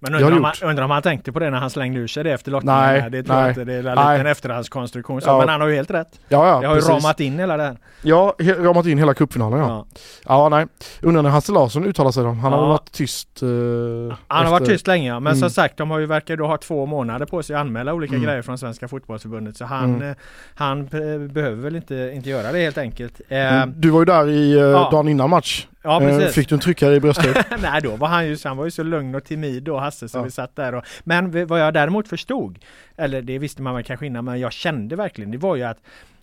[0.00, 2.06] Men har undrar om, han, undrar om han tänkte på det när han slängde ur
[2.06, 2.80] sig det efter lottningen?
[2.80, 3.64] Nej, det tror jag nej, inte.
[3.64, 4.18] Det är en nej.
[4.18, 5.20] liten efterhandskonstruktion.
[5.20, 5.28] Så.
[5.28, 5.38] Ja.
[5.38, 6.20] Men han har ju helt rätt.
[6.28, 7.76] Ja, ja, Det har ju ramat in hela det här.
[8.02, 9.66] Ja, he- ramat in hela cupfinalen ja.
[9.68, 9.86] Ja.
[10.28, 10.66] Ja, nej.
[11.02, 12.28] Undrar när Hasse Larsson uttalar sig då.
[12.28, 12.60] Han har Ja.
[12.60, 13.42] väl varit tyst.
[13.42, 15.20] eh, Han har efter- varit tyst länge ja.
[15.20, 15.40] men Mm.
[15.40, 18.14] som sagt de har ju verkar då ha två månader på sig att anmäla olika
[18.14, 18.26] Mm.
[18.26, 20.08] grejer från Svenska Fotbollförbundet så han, Mm.
[20.10, 20.16] eh,
[20.54, 23.20] han eh, behöver väl inte, inte göra det helt enkelt.
[23.28, 23.72] Eh, Mm.
[23.76, 25.66] Du var ju där i eh, dagen innan match.
[25.82, 26.34] Ja Eh, precis.
[26.34, 27.46] Fick du en tryckare i bröstet?
[27.62, 30.18] Nej då var han ju, han var ju så lugn och timid då Hasse så
[30.18, 30.22] Ja.
[30.22, 32.58] vi satt där och Men vad jag däremot förstod
[32.96, 35.78] Eller det visste man väl kanske innan men jag kände verkligen det var ju att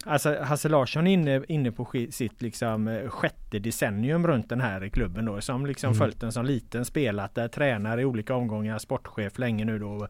[0.08, 4.90] Alltså Hasse Larsson är inne, inne på sitt liksom eh, sjätte decennium runt den här
[4.90, 6.00] klubben då som liksom Mm.
[6.00, 10.08] följt den som liten, spelat där, tränar i olika omgångar, sportchef länge nu då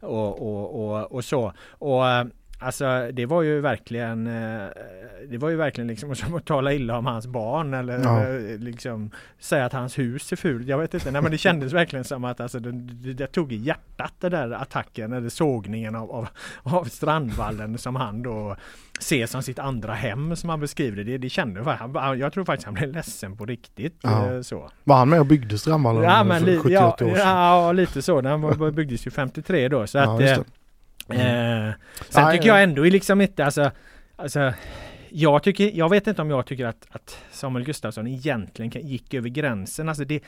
[0.00, 1.52] och, och, och, och så.
[1.70, 2.24] Och eh,
[2.58, 4.66] Alltså det var ju verkligen eh,
[5.28, 8.28] Det var ju verkligen liksom som att tala illa om hans barn eller Ja.
[8.28, 10.66] eh, liksom Säga att hans hus är fult.
[10.68, 11.10] Jag vet inte.
[11.10, 12.72] Nej men det kändes verkligen som att alltså, det,
[13.12, 16.28] det, tog i hjärtat det där attacken eller sågningen av, av,
[16.62, 18.56] av Strandvallen som han då
[19.00, 21.18] ser som sitt andra hem som han beskriver det.
[21.18, 21.66] Det kände jag.
[22.00, 23.98] Han, jag tror faktiskt han blev ledsen på riktigt.
[24.02, 24.32] Ja.
[24.34, 24.70] eh, Så.
[24.84, 27.28] Var han med och byggde Strandvallen Ja, men för li, 78 ja, år sedan?
[27.28, 28.20] ja, lite så.
[28.20, 29.86] Den byggdes ju 53 då.
[29.86, 30.46] Så Ja, att.
[31.08, 31.68] Mm.
[31.68, 31.74] Eh,
[32.08, 33.70] sen Nej, tycker jag ändå liksom inte alltså,
[34.16, 34.52] alltså
[35.08, 39.28] jag, tycker, jag vet inte om jag tycker att, att Samuel Gustafsson egentligen gick över
[39.28, 39.88] gränsen.
[39.88, 40.20] Alltså det,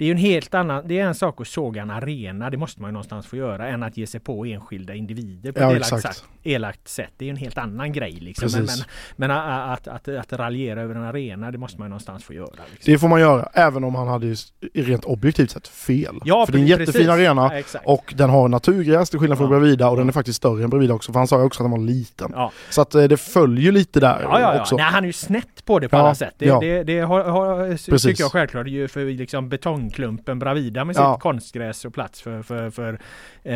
[0.00, 2.56] det är ju en helt annan, det är en sak att såga en arena, det
[2.56, 5.70] måste man ju någonstans få göra, än att ge sig på enskilda individer på Ja,
[5.70, 7.10] ett elakt, sagt, elakt sätt.
[7.16, 8.48] Det är ju en helt annan grej liksom.
[8.52, 8.84] Men, men, Precis.
[9.16, 12.46] men att, att, att, raljera över en arena, det måste man ju någonstans få göra.
[12.72, 12.92] Liksom.
[12.92, 14.36] Det får man göra, även om han hade ju
[14.74, 16.20] rent objektivt sett fel.
[16.24, 16.94] Ja, för det är en precis.
[16.94, 19.58] jättefin arena Ja, och den har naturgräs till skillnad från Ja.
[19.58, 21.64] Bravida och den är faktiskt större än Bravida också för han sa ju också att
[21.64, 22.34] den var liten.
[22.70, 24.60] Så att eh, det följer lite där Ja, ja, ja.
[24.60, 24.76] också.
[24.76, 26.34] Nej, han är ju snett på det på alla sätt.
[26.38, 26.60] Det, ja.
[26.60, 28.02] det, det har, har, Precis.
[28.02, 29.48] tycker jag självklart ju för liksom
[29.90, 31.14] betongklumpen Bravida med Ja.
[31.14, 32.98] sitt konstgräs och plats för, för, för
[33.42, 33.54] eh,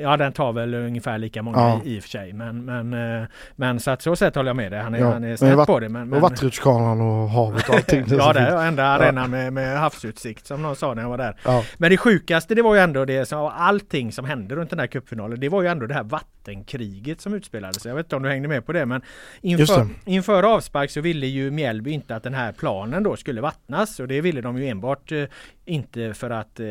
[0.00, 1.80] ja den tar väl ungefär lika många Ja.
[1.84, 2.32] i, i och för sig.
[2.32, 4.80] Men, men, eh, men så att så sätt håller jag med dig.
[4.80, 5.12] Han är, Ja.
[5.12, 5.88] han är snett på det.
[5.88, 8.04] Men, men, Och vattenrutschkanan och havet och allting.
[8.08, 11.36] ja det är enda arenan med, med havsutsikt som någon sa när jag var där.
[11.78, 14.86] Men det sjukaste det var ju ändå det som allting som hände runt den här
[14.86, 15.40] cupfinalen.
[15.40, 17.86] Det var ju ändå det här vattenkriget som utspelades.
[17.86, 19.02] Jag vet inte om du hängde med på det men
[19.40, 24.00] inför, inför avspark så ville ju Mjällby inte att den här planen då skulle vattnas
[24.00, 25.24] och det ville de ju enbart eh,
[25.64, 26.66] inte för att eh,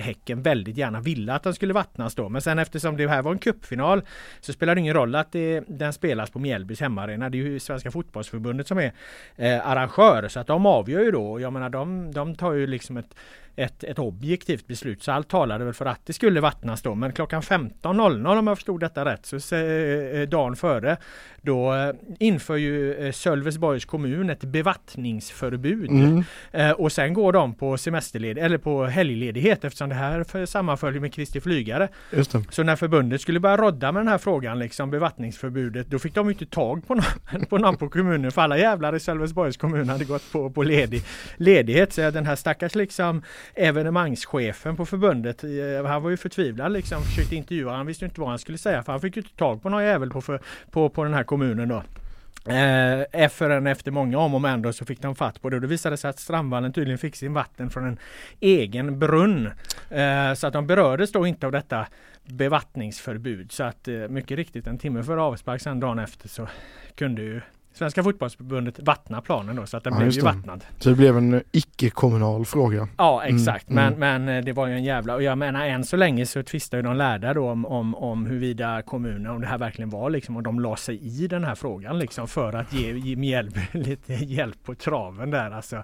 [0.00, 2.28] Häcken väldigt gärna ville att den skulle vattnas då.
[2.28, 4.02] Men sen eftersom det här var en cupfinal
[4.40, 7.30] så spelar det ingen roll att det, den spelas på Mjällbys hemmaarena.
[7.30, 8.92] Det är ju Svenska fotbollsförbundet som är
[9.36, 11.40] eh, arrangör så att de avgör ju då.
[11.40, 13.14] Jag menar de, de tar ju liksom ett
[13.58, 15.02] ett, ett objektivt beslut.
[15.02, 16.94] Så allt talade väl för att det skulle vattnas då.
[16.94, 20.96] Men klockan 15.00 om jag förstod detta rätt, så eh, dagen före,
[21.42, 25.90] då eh, inför ju eh, Sölvesborgs kommun ett bevattningsförbud.
[25.90, 26.24] Mm.
[26.52, 31.14] Eh, och sen går de på semesterled eller på helgledighet eftersom det här sammanföljer med
[31.14, 31.88] Kristi flygare.
[32.50, 36.30] Så när förbundet skulle börja rodda med den här frågan, liksom bevattningsförbudet, då fick de
[36.30, 40.04] inte tag på någon på, någon på kommunen för alla jävlar i Sölvesborgs kommun hade
[40.04, 41.02] gått på, på ledig,
[41.36, 41.92] ledighet.
[41.92, 43.22] Så den här stackars liksom
[43.54, 48.28] evenemangschefen på förbundet, eh, han var ju förtvivlad liksom, försökte intervjua, han visste inte vad
[48.28, 50.88] han skulle säga för han fick ju inte tag på någon jävel på, för, på,
[50.88, 51.82] på den här kommunen då.
[52.48, 55.62] Eh, förrän efter många om och men då så fick de fatt på det och
[55.62, 57.98] det visade sig att Strandvallen tydligen fick sin vatten från en
[58.40, 59.50] egen brunn.
[59.90, 61.86] Eh, så att de berördes då inte av detta
[62.24, 63.52] bevattningsförbud.
[63.52, 66.48] Så att eh, mycket riktigt en timme före avspark sen dagen efter så
[66.94, 67.40] kunde ju
[67.78, 70.64] Svenska fotbollsförbundet vattna planen då så att den Ja, blev ju vattnad.
[70.78, 72.88] Så det blev en icke-kommunal fråga.
[72.98, 73.94] Ja Mm, exakt mm.
[73.98, 76.42] men, men eh, det var ju en jävla och jag menar än så länge så
[76.42, 80.10] tvistar ju de lärda då om, om, om huruvida kommunen om det här verkligen var
[80.10, 83.60] liksom och de la sig i den här frågan liksom för att ge, ge Mjällby
[83.72, 85.82] lite hjälp på traven där alltså.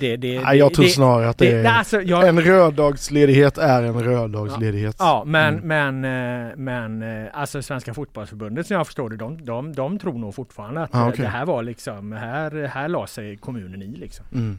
[0.00, 1.64] Det, det, Nej, jag tror det, snarare att det, är...
[1.64, 4.96] alltså, jag, En röddagsledighet är en röddagsledighet.
[4.98, 6.00] Ja men, Mm.
[6.00, 10.12] men, eh, men eh, alltså Svenska fotbollsförbundet som jag förstår det, de, de, de tror
[10.18, 14.26] nog fortfarande att Ah, det här var liksom, här, här la sig kommunen i liksom.
[14.32, 14.58] Mm.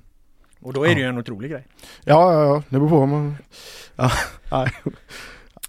[0.59, 0.97] Och då är det Ja.
[0.99, 1.63] ju en otrolig grej.
[2.03, 3.37] Ja, ja, ja, det beror på man...
[3.95, 4.11] Ja,
[4.51, 4.71] nej.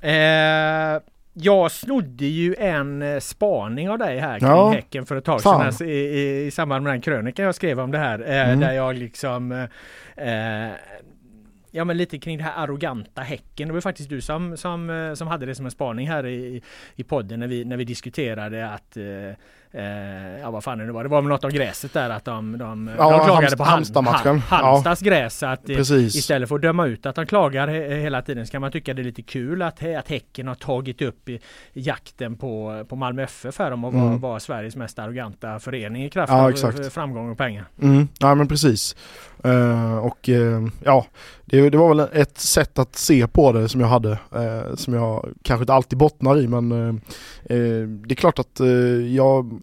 [0.01, 1.01] Eh,
[1.33, 4.71] jag snodde ju en eh, spaning av dig här kring Ja.
[4.71, 7.91] Häcken för ett tag sedan i, i, i samband med den krönikan jag skrev om
[7.91, 8.19] det här.
[8.21, 8.61] Eh, Mm.
[8.61, 9.53] Där jag liksom
[10.17, 10.71] eh,
[11.71, 13.69] Ja men lite kring det här arroganta Häcken.
[13.69, 16.63] Det var faktiskt du som, som, eh, som hade det som en spaning här i,
[16.97, 18.97] i podden när vi, när vi diskuterade att
[19.73, 22.25] eh, ja vad fan det nu var, det var väl något om gräset där att
[22.25, 24.39] de, de, Ja, de klagade Halmstad- på Halmstad-matchen.
[24.49, 25.43] Hal- Halmstads gräs.
[25.43, 26.17] Att, eh, Precis.
[26.17, 28.95] istället för att döma ut att de klagar he- hela tiden så kan man tycka
[28.95, 31.41] det är lite kul att, att Häcken har tagit upp i
[31.73, 34.21] jakten på, på Malmö FF här om att vara, Mm.
[34.21, 37.65] vara Sveriges mest arroganta förening i kraft Ja, av framgång och pengar.
[37.83, 38.97] Mm, ja men precis.
[39.45, 41.07] Eh, och eh, ja,
[41.45, 44.95] det, det var väl ett sätt att se på det som jag hade, eh, som
[44.95, 47.01] jag kanske inte alltid bottnar i men
[47.49, 48.67] det är klart att eh,
[49.15, 49.61] jag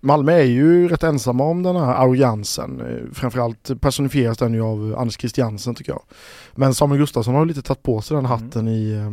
[0.00, 2.80] Malmö är ju rätt ensamma om den här arrogansen.
[2.80, 6.02] Eh, Framförallt personifieras den ju av Anders Christiansen tycker jag.
[6.54, 9.12] Men Samuel Gustafsson har lite tagit på sig den hatten i, eh,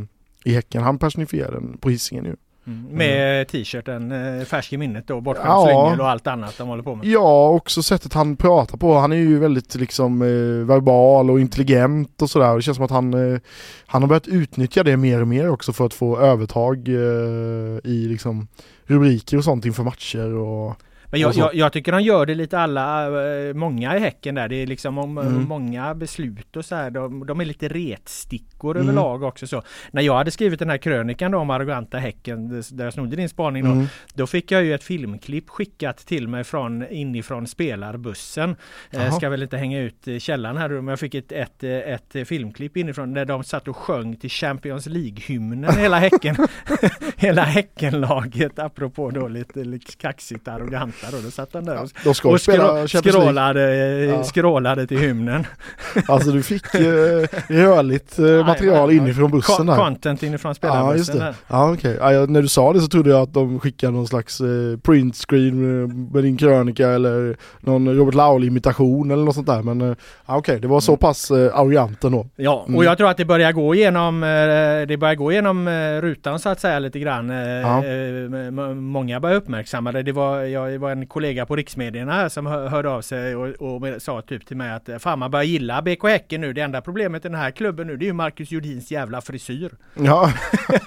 [0.52, 0.84] i Häcken.
[0.84, 2.36] Han personifierar den på Hisingen ju.
[2.68, 2.98] Mm.
[2.98, 5.66] Med t-shirten eh, färsk i minnet då, bortskämd Ja.
[5.66, 7.06] slyngel och allt annat de håller på med.
[7.06, 8.94] Ja, också sättet han pratar på.
[8.98, 12.56] Han är ju väldigt liksom eh, verbal och intelligent och sådär.
[12.56, 13.40] Det känns som att han, eh,
[13.86, 18.08] han har börjat utnyttja det mer och mer också för att få övertag eh, i
[18.10, 18.48] liksom
[18.86, 20.76] rubriker och sånt inför matcher och
[21.12, 21.40] Men jag, Och så.
[21.42, 23.06] jag, jag tycker de gör det lite alla,
[23.48, 24.48] eh, många i Häcken där.
[24.48, 25.44] Det är liksom om, Mm.
[25.48, 26.92] många beslut och så här.
[26.92, 28.90] De, de är lite retstickor Mm.
[28.90, 29.64] överlag också så.
[29.92, 33.30] När jag hade skrivit den här krönikan då om arroganta Häcken, där jag snodde din
[33.30, 33.72] spaning då.
[33.72, 33.86] Mm.
[34.14, 38.56] Då fick jag ju ett filmklipp skickat till mig från inifrån spelarbussen.
[38.92, 41.72] Eh, ska väl inte hänga ut eh, källan här men jag fick ett, ett, eh,
[41.72, 46.36] ett, eh, filmklipp inifrån där de satt och sjöng till Champions League-hymnen hela Häcken.
[47.18, 50.48] hela Häckenlaget apropå då lite, lite kaxigt
[51.08, 51.24] arroganta då.
[51.24, 54.24] Då satt de där och, De ska och spela skrålade, eh, Ja.
[54.24, 55.48] skrålade till hymnen.
[56.08, 56.82] Alltså du fick eh,
[57.48, 59.76] rörligt eh, material inifrån bussen där.
[59.76, 60.98] Content inifrån Ja spelarbussen.
[60.98, 61.34] just det.
[61.48, 61.98] Ja okej.
[62.02, 65.84] Ja, när du sa det så trodde jag att de skickade någon slags eh, printscreen
[65.84, 69.62] eh, med din krönika eller någon Robert Laul imitation eller något sånt där.
[69.62, 72.28] Men eh, ja, okej, det var så pass eh, arrogant ändå.
[72.36, 72.78] Ja, Mm.
[72.78, 74.28] och jag tror att det börjar gå igenom, eh,
[74.88, 75.70] det börjar gå igenom
[76.02, 77.30] rutan så att säga lite grann.
[77.30, 77.84] Ja.
[78.74, 80.04] Många börjar uppmärksamma det.
[80.04, 83.48] Det var, jag, var en kollega på riksmedierna här som hör- hörde av sig och,
[83.48, 86.54] och sa typ till mig att eh, fan man börjar gilla BK Häcken nu.
[86.54, 89.72] Det enda problemet i den här klubben nu det är ju Marcus Jordins jävla frisyr.
[89.94, 90.34] Ja,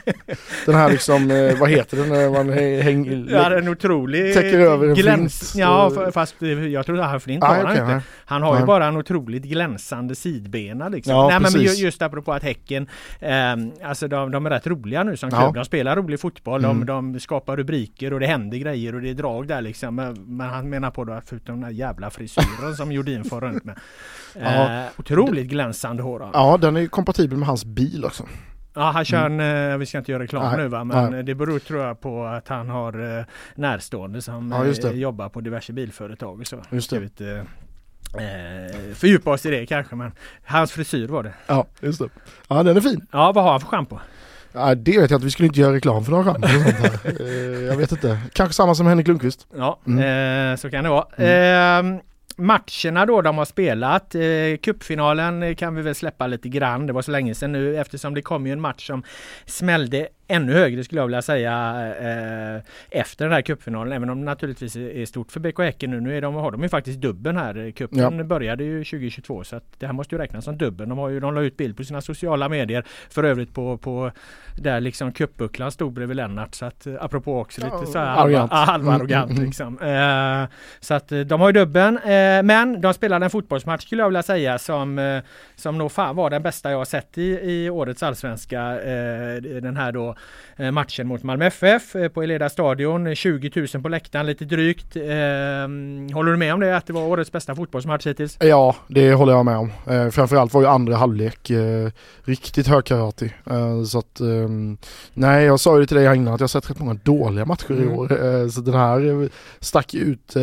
[0.67, 3.27] den här liksom, eh, vad heter den när man hä- häng...
[3.31, 5.53] Ja, en otrolig Täcker över en gläns...
[5.53, 5.61] flint.
[5.65, 8.03] Ja, fast eh, jag tror att han flint har Ah, han inte.
[8.25, 8.67] Han har ju Nej.
[8.67, 11.13] bara en otroligt glänsande sidbena liksom.
[11.15, 12.87] Ja, Nej men ju- just apropå att Häcken,
[13.21, 15.41] ehm, alltså de, de är rätt roliga nu som Ja.
[15.43, 15.55] klubb.
[15.55, 16.87] De spelar rolig fotboll, Mm.
[16.87, 19.94] de, de skapar rubriker och det händer grejer och det är drag där liksom.
[19.95, 23.41] Men, men han menar på då att förutom den här jävla frisyren som Jordin får
[23.41, 23.79] runt med.
[24.41, 24.81] Ja.
[24.83, 26.31] Eh, otroligt glänsande hår han.
[26.35, 28.25] Ja, den är kompatibel med hans bil också.
[28.75, 31.23] Ja, han kör en, eh, vi ska inte göra reklam Nej, nu va, men nej.
[31.23, 35.41] det beror tror jag på att han har eh, närstående som Ja, eh, jobbar på
[35.41, 36.63] diverse bilföretag och så.
[36.71, 36.97] Just det.
[36.97, 37.47] Inte,
[38.15, 40.13] eh, fördjupa oss i det kanske, men
[40.45, 41.35] hans frisyr var det.
[41.47, 42.09] Ja, just det.
[42.49, 43.07] Ja, den är fin.
[43.13, 43.99] Ja, vad har han för schampo?
[44.55, 46.77] Ja, det vet jag inte, vi skulle inte göra reklam för några schampo och sånt
[46.77, 47.63] här.
[47.67, 48.19] Jag vet inte.
[48.33, 49.47] Kanske samma som Henrik Lundqvist.
[49.57, 50.53] Ja, Mm.
[50.53, 51.07] eh, så kan det vara.
[51.17, 51.83] Eh,
[52.37, 54.15] matcherna då de har spelat.
[54.15, 54.21] Eh,
[54.63, 56.87] cupfinalen kan vi väl släppa lite grann.
[56.87, 59.03] Det var så länge sedan nu eftersom det kom ju en match som
[59.47, 61.53] smällde ännu högre skulle jag vilja säga
[62.01, 63.93] eh, efter den här cupfinalen.
[63.93, 66.01] Även om det naturligtvis är stort för BK Häcken nu.
[66.01, 67.71] Nu är de, har de ju faktiskt dubben här.
[67.71, 68.25] Cupen Ja.
[68.25, 70.89] började ju 2022 så att det här måste ju räknas som dubben.
[70.89, 72.85] De, har ju, de la ut bild på sina sociala medier.
[73.11, 74.11] För övrigt på, på
[74.57, 76.55] där liksom cupbucklan stod bredvid Lennart.
[76.55, 78.53] Så att eh, apropå också lite så här Arrogant.
[78.53, 79.47] halva, halva Mm, arrogant mm, mm.
[79.47, 79.79] liksom.
[79.79, 81.99] Eh, så att eh, de har ju dubben.
[81.99, 85.23] Eh, men de spelade en fotbollsmatch skulle jag vilja säga som, eh,
[85.57, 88.61] som nog fan var den bästa jag har sett i, i årets allsvenska.
[88.83, 90.15] Eh, den här då eh,
[90.73, 93.15] matchen mot Malmö FF eh, på Eleda stadion.
[93.15, 94.97] 20 000 på läktaren lite drygt.
[94.97, 95.03] Eh,
[96.15, 96.77] håller du med om det?
[96.77, 98.37] Att det var årets bästa fotbollsmatch hittills?
[98.41, 99.73] Ja, det håller jag med om.
[99.87, 101.89] Eh, framförallt var ju andra halvlek eh,
[102.25, 103.35] riktigt högkaratig.
[103.51, 104.77] Eh, så att, ehm,
[105.15, 107.83] nej jag sa ju till dig innan att jag sett rätt många dåliga matcher i
[107.83, 107.99] Mm.
[107.99, 108.25] år.
[108.25, 109.29] Eh, så den här eh,
[109.61, 110.43] stack ut eh,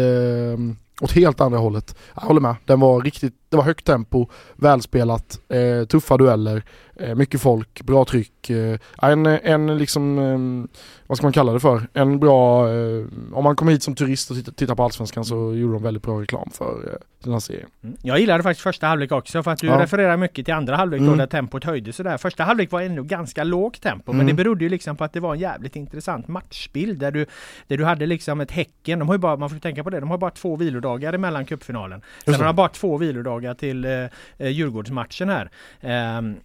[1.02, 1.96] åt helt andra hållet.
[2.15, 2.56] Jag håller med.
[2.65, 6.62] Den var riktigt, det var högt tempo, välspelat, eh, tuffa dueller, eh,
[7.16, 8.50] mycket folk, bra tryck.
[8.50, 10.70] Eh, en, en liksom, eh,
[11.08, 11.82] vad ska man kalla det för?
[11.94, 15.74] En bra, eh, om man kommer hit som turist och tittar, på Allsvenskan så gjorde
[15.74, 17.68] de väldigt bra reklam för eh, den här serien.
[17.84, 17.96] Mm.
[18.02, 19.80] Jag gillade faktiskt första halvlek också för att du Ja.
[19.82, 21.18] refererar mycket till andra halvlek då Mm.
[21.18, 22.18] där tempot höjdes sådär.
[22.18, 24.28] Första halvlek var ändå ganska lågt tempo men Mm.
[24.28, 27.26] det berodde ju liksom på att det var en jävligt intressant matchbild där du,
[27.68, 30.00] där du hade liksom ett Häcken, de har ju bara, man får tänka på det,
[30.00, 32.02] de har bara två vilodagar emellan cupfinalen.
[32.26, 33.92] Sen har de bara två vilodagar till eh,
[34.38, 35.50] eh, Djurgårdsmatchen här.
[35.82, 36.36] Ehm, Eh,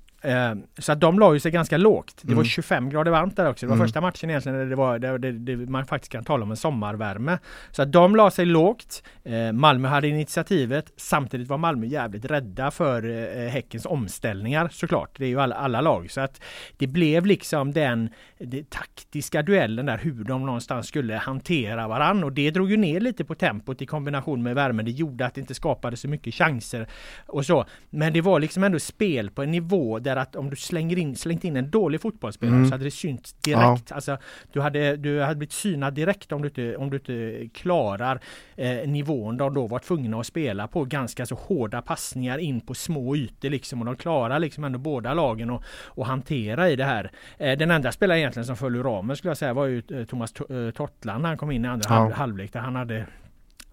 [0.78, 2.14] så att de la ju sig ganska lågt.
[2.22, 2.36] Det Mm.
[2.36, 3.66] var 25 grader varmt där också.
[3.66, 3.86] Det var Mm.
[3.86, 6.56] första matchen egentligen där det var, där det, det, man faktiskt kan tala om en
[6.56, 7.38] sommarvärme.
[7.70, 9.02] Så att de la sig lågt.
[9.24, 10.92] Eh, Malmö hade initiativet.
[10.96, 13.08] Samtidigt var Malmö jävligt rädda för
[13.44, 15.10] eh, Häckens omställningar såklart.
[15.18, 16.10] Det är ju alla, alla lag.
[16.10, 16.40] Så att
[16.76, 18.08] det blev liksom den
[18.38, 23.00] det, taktiska duellen där hur de någonstans skulle hantera varann och det drog ju ner
[23.00, 24.84] lite på tempot i kombination med värmen.
[24.84, 26.86] Det gjorde att det inte skapade så mycket chanser
[27.26, 27.64] och så.
[27.90, 31.16] Men det var liksom ändå spel på en nivå där att om du slänger in,
[31.16, 32.68] slängt in en dålig fotbollsspelare Mm.
[32.68, 33.92] så hade det synts direkt.
[33.92, 34.18] Alltså,
[34.52, 38.20] du, hade, du hade blivit synad direkt om du inte, om du inte klarar
[38.56, 40.84] eh, nivån de då var tvungna att spela på.
[40.84, 45.14] Ganska så hårda passningar in på små ytor liksom och de klarar liksom ändå båda
[45.14, 45.62] lagen att
[45.96, 47.10] att hantera i det här.
[47.38, 50.04] Eh, den enda spelaren egentligen som föll ur ramen skulle jag säga var ju eh,
[50.04, 51.94] Thomas To- eh, Tottland när han kom in i andra Ja.
[51.94, 53.06] halv, halvlek där han hade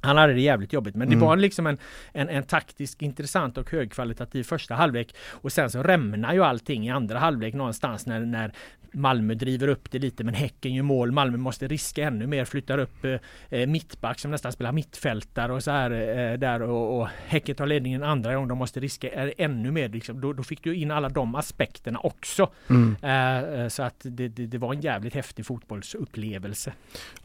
[0.04, 1.28] han hade det jävligt jobbigt men det Mm.
[1.28, 1.78] var liksom en,
[2.12, 6.92] en, en taktisk intressant och högkvalitativ första halvlek och sen så rämnar ju allting i
[6.92, 8.54] andra halvlek någonstans när, när
[8.94, 11.12] Malmö driver upp det lite men Häcken gör mål.
[11.12, 15.64] Malmö måste riska ännu mer, flyttar upp eh, eh, mittback som nästan spelar mittfältare och
[15.64, 18.50] så här eh, där och, och Häcken tar ledningen andra gången.
[18.50, 19.90] De måste riska ännu mer.
[19.90, 20.22] Liksom.
[20.22, 22.50] Då, då fick du in alla de aspekterna också.
[22.70, 22.96] Mm.
[23.02, 26.74] Eh, eh, så att det, det, det var en jävligt häftig fotbollsupplevelse.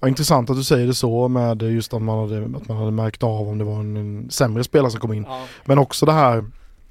[0.01, 2.91] Ja, intressant att du säger det så med just att man hade, att man hade
[2.91, 5.25] märkt av om det var en, en sämre spelare som kom in.
[5.29, 5.45] Ja.
[5.65, 6.45] Men också det här,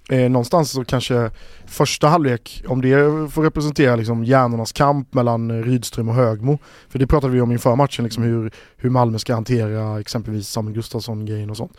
[0.10, 1.32] eh, någonstans så kanske
[1.66, 2.97] första halvlek, om det
[3.32, 6.58] får representera liksom hjärnornas kamp mellan Rydström och Högmo.
[6.89, 10.76] För det pratade vi om inför matchen, liksom hur, hur Malmö ska hantera exempelvis Samuel
[10.76, 11.78] Gustafsson-grejen och sånt.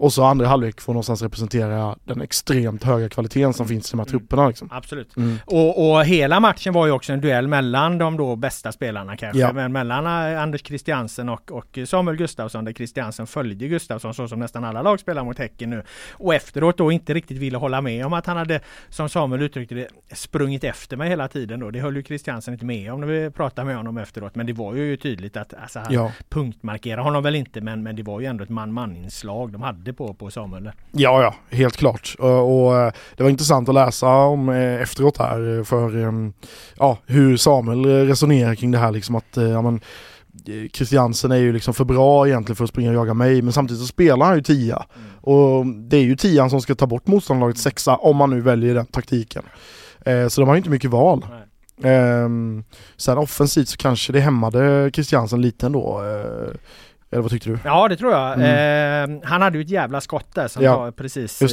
[0.00, 3.98] Och så andra halvlek får någonstans representera den extremt höga kvaliteten som finns i de
[3.98, 4.18] här Mm.
[4.20, 4.48] trupperna.
[4.48, 4.68] Liksom.
[4.72, 5.16] Absolut.
[5.16, 5.36] Mm.
[5.46, 9.40] Och, och hela matchen var ju också en duell mellan de då bästa spelarna kanske.
[9.40, 9.52] Ja.
[9.52, 14.38] Men mellan eh, Anders Christiansen och, och Samuel Gustafsson där Christiansen följde Gustafsson så som
[14.38, 15.82] nästan alla lag spelar mot Häcken nu.
[16.12, 19.74] Och efteråt då inte riktigt ville hålla med om att han hade, som Samuel uttryckte
[19.74, 21.70] det, sprungit efter mig hela tiden då.
[21.70, 24.34] Det höll ju Christiansen inte med om när vi pratade med honom efteråt.
[24.34, 26.12] Men det var ju tydligt att alltså, han Ja.
[26.28, 29.89] punktmarkerar honom väl inte men, men det var ju ändå ett man-man inslag de hade
[29.92, 30.70] på, på Samuel.
[30.92, 32.16] Ja, ja, helt klart.
[32.18, 36.32] Och, och eh, det var intressant att läsa om eh, efteråt här eh, för ehm,
[36.76, 39.74] ja, hur Samuel eh, resonerar kring det här liksom att eh, ja, men,
[40.46, 43.52] eh, Christiansen är ju liksom för bra egentligen för att springa och jaga mig men
[43.52, 44.86] samtidigt så spelar han ju tia.
[45.20, 48.74] Och det är ju tian som ska ta bort motståndarlagets sexa om man nu väljer
[48.74, 49.42] den taktiken.
[50.04, 51.26] Eh, så de har ju inte mycket val.
[51.82, 52.64] Ehm,
[52.96, 56.02] sen offensivt så kanske det hämmade Christiansen lite ändå.
[56.04, 56.54] Eh,
[57.12, 57.58] eller vad tyckte du?
[57.64, 58.32] Ja det tror jag.
[58.32, 61.48] Eh, han hade ju ett jävla skott där som Ja, var precis eh,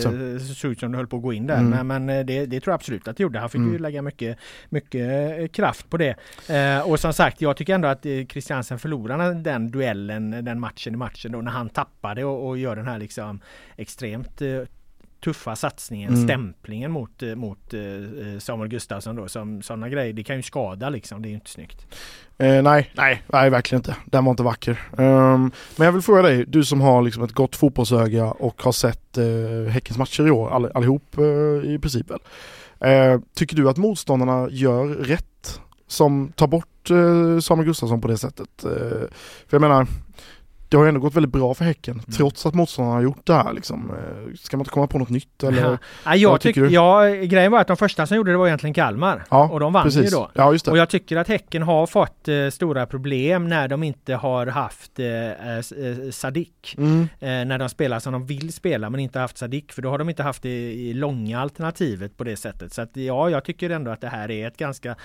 [0.56, 1.58] såg ut som det höll på att gå in där.
[1.58, 1.88] Mm.
[1.88, 3.40] Men, men eh, det, det tror jag absolut att det gjorde.
[3.40, 3.82] Han fick ju Mm.
[3.82, 4.38] lägga mycket,
[4.70, 6.16] mycket eh, kraft på det.
[6.50, 10.98] Eh, och som sagt, jag tycker ändå att Christiansen förlorade den duellen, den matchen i
[10.98, 13.40] matchen då när han tappade och, och gör den här liksom
[13.76, 14.42] extremt
[15.24, 16.28] tuffa satsningen, Mm.
[16.28, 19.28] stämplingen mot, eh, mot eh, Samuel Gustafsson då.
[19.28, 21.22] Som, sådana grejer, det kan ju skada liksom.
[21.22, 21.86] Det är ju inte snyggt.
[22.38, 23.96] Eh, nej, nej, nej verkligen inte.
[24.06, 24.80] Den var inte vacker.
[24.98, 28.72] Ehm, men jag vill fråga dig, du som har liksom ett gott fotbollsöga och har
[28.72, 31.24] sett eh, Häckens matcher i år, all, allihop eh,
[31.72, 32.20] i princip väl.
[32.80, 38.18] Eh, tycker du att motståndarna gör rätt som tar bort eh, Samuel Gustafsson på det
[38.18, 38.64] sättet?
[38.64, 38.70] Eh,
[39.48, 39.88] för jag menar,
[40.70, 43.34] det har ju ändå gått väldigt bra för Häcken trots att motståndarna har gjort det
[43.34, 43.92] här liksom.
[43.92, 45.62] Eh, ska man inte komma på något nytt eller?
[45.62, 46.70] Ja, ja, jag tycker du?
[46.70, 49.24] ja, grejen var att de första som gjorde det var egentligen Kalmar.
[49.30, 50.32] Ja, och de vann ju då.
[50.34, 50.72] Ja, just det.
[50.72, 55.00] Och jag tycker att Häcken har fått eh, stora problem när de inte har haft
[55.00, 56.76] eh, eh, eh, Sadik.
[56.78, 59.90] Mm, Eh, när de spelar som de vill spela men inte haft Sadik för då
[59.90, 62.74] har de inte haft det i långa alternativet på det sättet.
[62.74, 64.96] Så att ja, jag tycker ändå att det här är ett ganska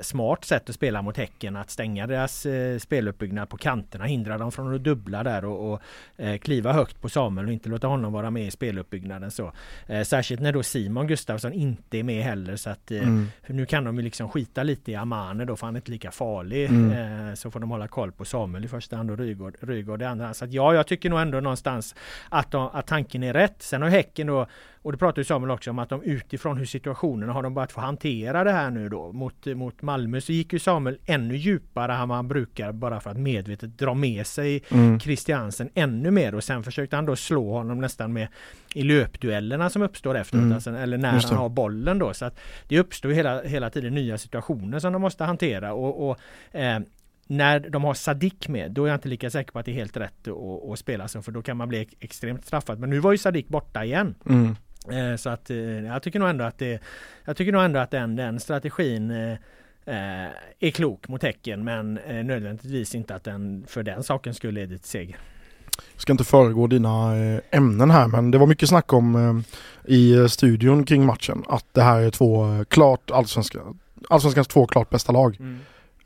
[0.00, 1.56] smart sätt att spela mot Häcken.
[1.56, 2.46] Att stänga deras
[2.78, 5.80] speluppbyggnad på kanterna, hindra dem från att dubbla där och, och
[6.16, 9.30] eh, kliva högt på Samuel och inte låta honom vara med i speluppbyggnaden.
[9.30, 9.52] Så.
[9.86, 13.66] Eh, särskilt när då Simon Gustafsson inte är med heller så att eh, mm, nu
[13.66, 16.64] kan de ju liksom skita lite i Amane då för han är inte lika farlig.
[16.68, 17.28] Mm.
[17.28, 20.04] Eh, så får de hålla koll på Samuel i första hand och Rygaard, Rygaard i
[20.04, 20.36] andra hand.
[20.36, 21.94] Så att ja, jag tycker nog ändå någonstans
[22.28, 23.62] att, de, att tanken är rätt.
[23.62, 24.46] Sen har Häcken då,
[24.84, 27.72] och det pratar ju Samuel också om, att de utifrån hur situationen har de börjat
[27.72, 29.12] få hantera det här nu då.
[29.12, 33.16] Mot, mot Malmö så gick ju Samuel ännu djupare än man brukar bara för att
[33.18, 37.80] medvetet dra med sig mm, Christiansen ännu mer och sen försökte han då slå honom
[37.80, 38.28] nästan med
[38.74, 40.52] i löpduellerna som uppstår efteråt, Mm.
[40.54, 42.14] alltså, eller när han har bollen då.
[42.14, 46.18] Så att det uppstår hela, hela tiden nya situationer som de måste hantera och, och
[46.58, 46.80] eh,
[47.26, 49.74] när de har Sadik med, då är jag inte lika säker på att det är
[49.74, 52.78] helt rätt att, att spela så, för då kan man bli ex- extremt straffad.
[52.78, 54.14] Men nu var ju Sadik borta igen.
[54.28, 54.56] mm.
[54.90, 56.82] Eh, så att eh, jag tycker nog ändå att det,
[57.24, 59.36] jag tycker nog ändå att den, den strategin eh,
[60.60, 64.88] är klok mot Häcken, men nödvändigtvis inte att den för den saken skulle leda till
[64.88, 65.16] seger.
[65.92, 67.14] Jag ska inte föregå dina
[67.50, 69.44] ämnen här men det var mycket snack om
[69.84, 73.60] i studion kring matchen att det här är två klart allsvenska,
[74.08, 75.36] allsvenskans två klart bästa lag.
[75.40, 75.58] Mm.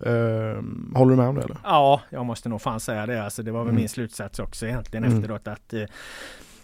[0.07, 0.63] Uh,
[0.95, 1.57] håller du med om det eller?
[1.65, 3.25] Ja, jag måste nog fan säga det.
[3.25, 3.81] Alltså, det var väl mm.
[3.81, 5.19] min slutsats också egentligen mm.
[5.19, 5.75] efteråt att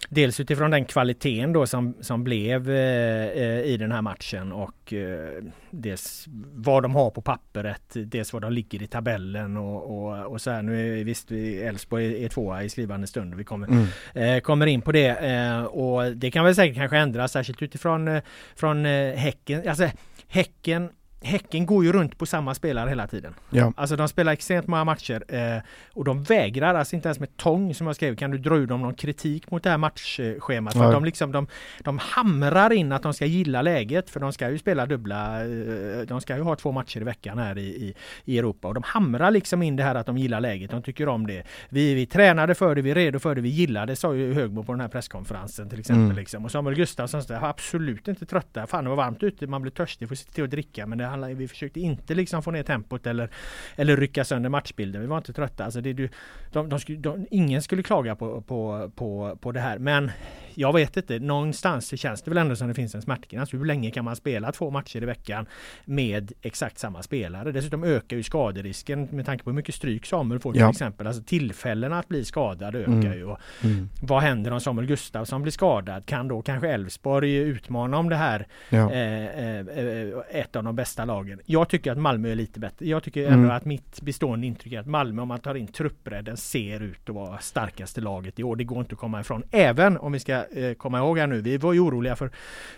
[0.09, 5.45] Dels utifrån den kvaliteten då som, som blev eh, i den här matchen och eh,
[5.71, 6.25] dels
[6.55, 10.51] vad de har på pappret, dels vad de ligger i tabellen och, och, och så
[10.51, 10.63] här.
[10.63, 13.35] Nu är visst Elfsborg är tvåa i skrivande stund.
[13.35, 13.87] Vi kommer, mm.
[14.15, 18.09] eh, kommer in på det eh, och det kan väl säkert kanske ändras särskilt utifrån
[18.09, 18.23] eh,
[18.57, 19.69] från eh, Häcken.
[19.69, 19.91] Alltså
[20.29, 20.91] Häcken
[21.25, 23.35] Häcken går ju runt på samma spelare hela tiden.
[23.51, 23.72] Ja.
[23.77, 25.62] Alltså de spelar extremt många matcher eh,
[25.93, 28.66] och de vägrar, alltså inte ens med tång som jag skrev, kan du dra ur
[28.66, 30.72] dem någon kritik mot det här matchschemat?
[30.72, 31.47] För de, liksom, de,
[31.83, 36.01] de hamrar in att de ska gilla läget för de ska ju spela dubbla, eh,
[36.09, 37.95] de ska ju ha två matcher i veckan här i, i,
[38.25, 41.09] i, Europa och de hamrar liksom in det här att de gillar läget, de tycker
[41.09, 41.43] om det.
[41.68, 44.35] Vi, vi tränade för det, vi är redo för det, vi gillar det, sa ju
[44.35, 46.05] Högbo på den här presskonferensen till exempel.
[46.05, 46.16] Mm.
[46.16, 46.45] Liksom.
[46.45, 50.14] Och Samuel Gustafsson absolut inte trötta, fan det var varmt ute, man blir törstig, får
[50.14, 53.31] sitta till och dricka men det handlar, vi försökte inte liksom få ner tempot eller,
[53.77, 55.01] eller rycka sönder matchbilden.
[55.01, 55.65] Vi var inte trötta.
[55.65, 56.09] Alltså det, de,
[56.53, 59.79] de, de, de, ingen skulle klaga på, på, på, på det här.
[59.79, 60.11] Men
[60.55, 63.55] jag vet inte, någonstans känns det väl ändå som det finns en smärtgräns.
[63.55, 65.47] Hur länge kan man spela två matcher i veckan
[65.85, 67.53] med exakt samma spelare?
[67.53, 70.71] Dessutom ökar ju skaderisken med tanke på hur mycket stryk Samuel får till ja.
[70.71, 71.07] exempel.
[71.07, 73.12] Alltså tillfällena att bli skadad ökar mm.
[73.12, 73.37] ju.
[73.62, 73.89] Mm.
[74.03, 76.07] Vad händer om Samuel Gustafsson blir skadad?
[76.07, 78.93] Kan då kanske Elfsborg utmana om det här ja.
[78.93, 81.41] eh, eh, eh ett av de bästa lagen?
[81.47, 82.87] Jag tycker att Malmö är lite bättre.
[82.87, 83.51] Jag tycker ändå mm.
[83.51, 87.15] att mitt bestående intryck är att Malmö om man tar in truppbredden ser ut att
[87.15, 88.57] vara starkaste laget i år.
[88.57, 89.43] Det går inte att komma ifrån.
[89.51, 91.41] Även om vi ska eh, komma ihåg här nu.
[91.41, 92.31] Vi var ju oroliga för,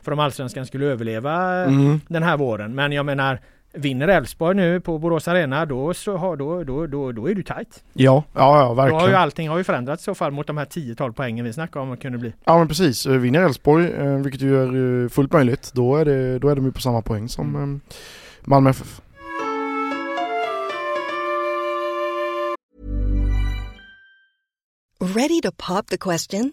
[0.03, 2.01] för om allsvenskan skulle överleva mm.
[2.09, 2.75] den här våren.
[2.75, 3.41] Men jag menar
[3.77, 7.43] Vinner Elfsborg nu på Borås Arena då, så har, då, då, då, då är du
[7.43, 7.85] tight.
[7.93, 8.99] Ja, ja, ja verkligen.
[8.99, 11.45] Då har ju allting har ju förändrats i så fall mot de här 10-12 poängen
[11.45, 12.33] vi snackade om att kunde bli.
[12.45, 16.05] Ja men precis, eh, vinner Elfsborg, eh, vilket ju är eh, fullt möjligt, då är,
[16.05, 17.81] det, då är de ju på samma poäng som mm.
[18.41, 19.01] Malmö FF.
[25.01, 26.53] Ready to pop the question?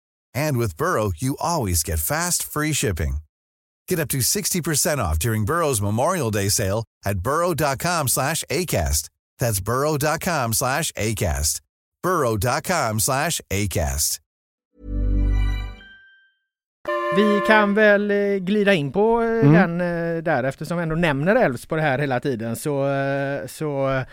[0.33, 3.17] And with Burrow, you always get fast, free shipping.
[3.87, 9.09] Get up to 60% off during Burrow's Memorial Day sale at burrow.com slash ACAST.
[9.39, 11.61] That's burrow.com slash ACAST.
[12.03, 14.19] burrow.com slash ACAST.
[17.15, 19.53] Vi kan väl eh, glida in på eh, mm.
[19.53, 22.87] den eh, där eftersom vi ändå nämner Elfsborg här hela tiden så,
[23.47, 24.03] så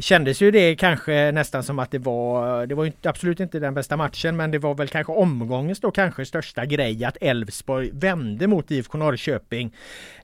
[0.00, 3.96] kändes ju det kanske nästan som att det var, det var absolut inte den bästa
[3.96, 8.70] matchen men det var väl kanske omgångens då kanske största grej att Elfsborg vände mot
[8.70, 9.74] IFK Norrköping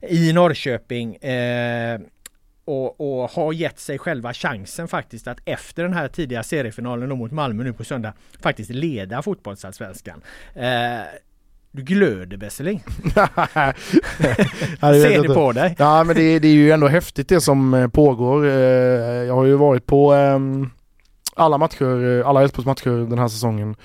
[0.01, 1.15] i Norrköping.
[1.15, 1.99] Eh,
[2.65, 7.31] och, och har gett sig själva chansen faktiskt att efter den här tidiga seriefinalen mot
[7.31, 10.21] Malmö nu på söndag faktiskt leda fotbollsallsvenskan.
[10.55, 11.01] Eh,
[11.71, 12.79] du glöder Besseling.
[14.79, 15.75] Ser det på dig?
[15.79, 18.45] Ja men det, det, är ju ändå häftigt det som eh, pågår.
[18.45, 18.53] Eh,
[19.27, 20.69] jag har ju varit på ehm,
[21.35, 23.75] alla matcher, eh, alla Elfsborgs matcher den här säsongen.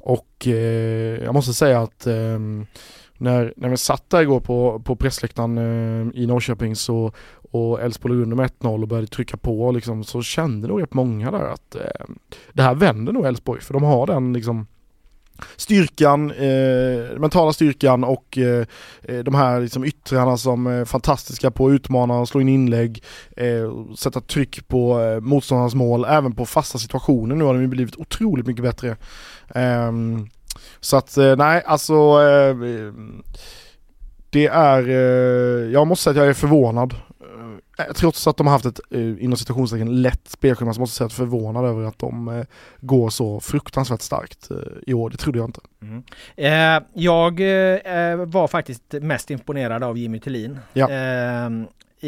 [0.00, 0.46] Och
[1.24, 2.66] jag måste säga att ehm,
[3.18, 5.58] när, när vi satt där igår på, på pressläktaren
[6.14, 7.12] i Norrköping så,
[7.52, 10.94] och Elfsborg låg under med 1-0 och började trycka på liksom, så kände nog rätt
[10.94, 11.76] många där att
[12.52, 14.66] det här vänder nog Elfsborg för de har den liksom
[15.56, 18.66] styrkan, eh, mentala styrkan och eh,
[19.02, 23.04] eh, de här liksom yttrarna som är fantastiska på att utmana och slå in inlägg,
[23.36, 27.36] eh, sätta tryck på eh, motståndarnas mål, även på fasta situationer.
[27.36, 28.96] Nu har de blivit otroligt mycket bättre.
[29.54, 30.28] Ehm,
[30.80, 32.56] så att eh, nej, alltså eh,
[34.30, 36.94] det är, eh, jag måste säga att jag är förvånad
[37.94, 41.24] trots att de har haft ett eh, inom citationstecken lätt spelschema så måste jag säga
[41.24, 42.44] att jag är förvånad över att de eh,
[42.80, 44.48] går så fruktansvärt starkt
[44.86, 45.10] i år.
[45.10, 45.60] Det trodde jag inte.
[45.82, 46.02] Mm.
[46.36, 50.58] Eh, jag eh, var faktiskt mest imponerad av Jimmy Tillin.
[50.72, 50.90] Ja.
[50.90, 51.50] Eh,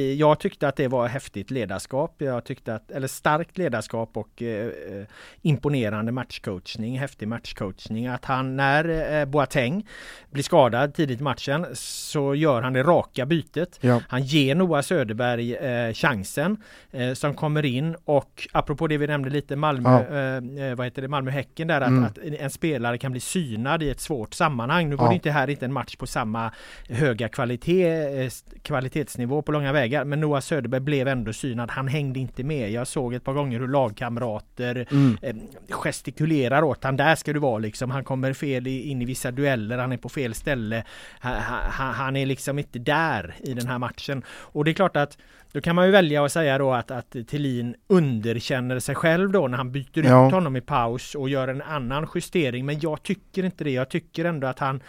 [0.01, 2.15] jag tyckte att det var häftigt ledarskap.
[2.19, 5.07] Jag tyckte att, eller starkt ledarskap och eh, eh,
[5.43, 8.07] imponerande matchcoachning, häftig matchcoachning.
[8.07, 9.89] Att han när eh, Boateng
[10.31, 13.79] blir skadad tidigt i matchen så gör han det raka bytet.
[13.81, 14.01] Ja.
[14.09, 16.57] Han ger Noah Söderberg eh, chansen
[16.93, 20.65] eh, som kommer in och apropå det vi nämnde lite Malmö, ja.
[20.65, 22.05] eh, vad heter det, Malmö-Häcken där mm.
[22.05, 24.89] att, en spelare kan bli synad i ett svårt sammanhang.
[24.89, 25.09] Nu var ja.
[25.09, 26.51] det inte här inte en match på samma
[26.89, 28.31] höga kvalitet,
[28.63, 30.05] kvalitetsnivå på långa vägar vägar.
[30.05, 31.71] Men Noah Söderberg blev ändå synad.
[31.71, 32.71] Han hängde inte med.
[32.71, 35.17] Jag såg ett par gånger hur lagkamrater mm.
[35.23, 35.35] eh,
[35.71, 36.97] gestikulerar åt han.
[36.97, 37.91] Där ska du vara liksom.
[37.91, 39.79] Han kommer fel in i vissa dueller.
[39.79, 40.85] Han är på fel ställe.
[41.21, 44.23] Han, är liksom inte där i den här matchen.
[44.29, 45.19] Och det är klart att
[45.53, 49.49] då kan man ju välja att säga då att, att Thelin underkänner sig själv då
[49.49, 50.27] när han byter ja.
[50.27, 52.67] ut honom i paus och gör en annan justering.
[52.67, 53.71] Men jag tycker inte det.
[53.71, 54.81] Jag tycker ändå att han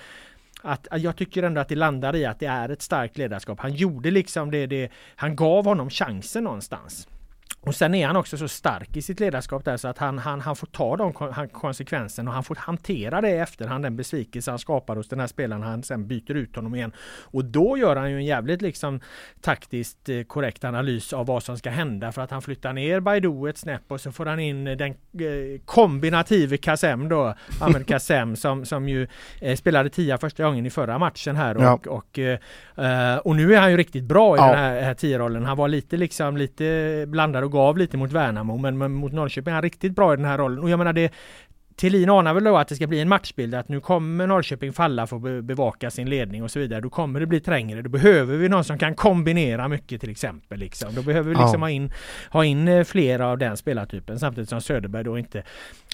[0.65, 3.59] att, jag tycker ändå att det landar i att det är ett starkt ledarskap.
[3.59, 7.07] Han gjorde liksom det, det han gav honom chansen någonstans.
[7.65, 10.41] Och sen är han också så stark i sitt ledarskap där så att han, han,
[10.41, 11.13] han får ta de
[11.49, 15.27] konsekvenserna och han får hantera det i efterhand, den besvikelse han skapar hos den här
[15.27, 15.61] spelaren.
[15.61, 16.91] Han sen byter ut honom igen.
[17.21, 18.99] Och då gör han ju en jävligt liksom
[19.41, 23.49] taktiskt eh, korrekt analys av vad som ska hända för att han flyttar ner Baidu
[23.49, 28.65] ett snäpp och så får han in den eh, kombinative Kassem då, Ahmed Kassem som,
[28.65, 29.07] som ju
[29.41, 31.79] eh, spelade tia första gången i förra matchen här och, ja.
[31.87, 34.47] och, eh, och nu är han ju riktigt bra i ja.
[34.47, 35.45] den här, här tio-rollen.
[35.45, 39.51] Han var lite liksom lite blandad och gav lite mot Värnamo men, men mot Norrköping
[39.51, 40.59] är han riktigt bra i den här rollen.
[40.59, 41.13] Och jag menar det
[41.75, 45.07] Thelin anar väl då att det ska bli en matchbild, att nu kommer Norrköping falla
[45.07, 46.81] för att bevaka sin ledning och så vidare.
[46.81, 47.81] Då kommer det bli trängre.
[47.81, 50.59] Då behöver vi någon som kan kombinera mycket till exempel.
[50.59, 50.95] Liksom.
[50.95, 51.59] Då behöver vi liksom ja.
[51.59, 51.91] ha, in,
[52.29, 55.43] ha in eh, flera av den spelartypen samtidigt som Söderberg då inte,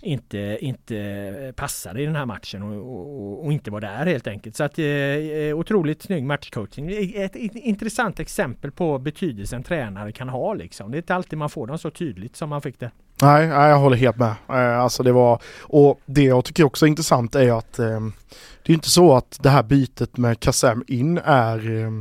[0.02, 4.56] inte, inte passade i den här matchen och, och, och inte var där helt enkelt.
[4.56, 6.92] Så att eh, eh otroligt snygg matchcoaching.
[7.16, 10.92] Ett, ett, intressant exempel på betydelsen tränare kan ha liksom.
[10.92, 12.92] Det är inte alltid man får dem så tydligt som man fick det.
[13.22, 14.36] Nej, nej jag håller helt med.
[14.50, 18.00] Eh, alltså det var, och det jag tycker också är intressant är att eh,
[18.64, 21.92] det är inte så att det här bytet med Kassem in är eh,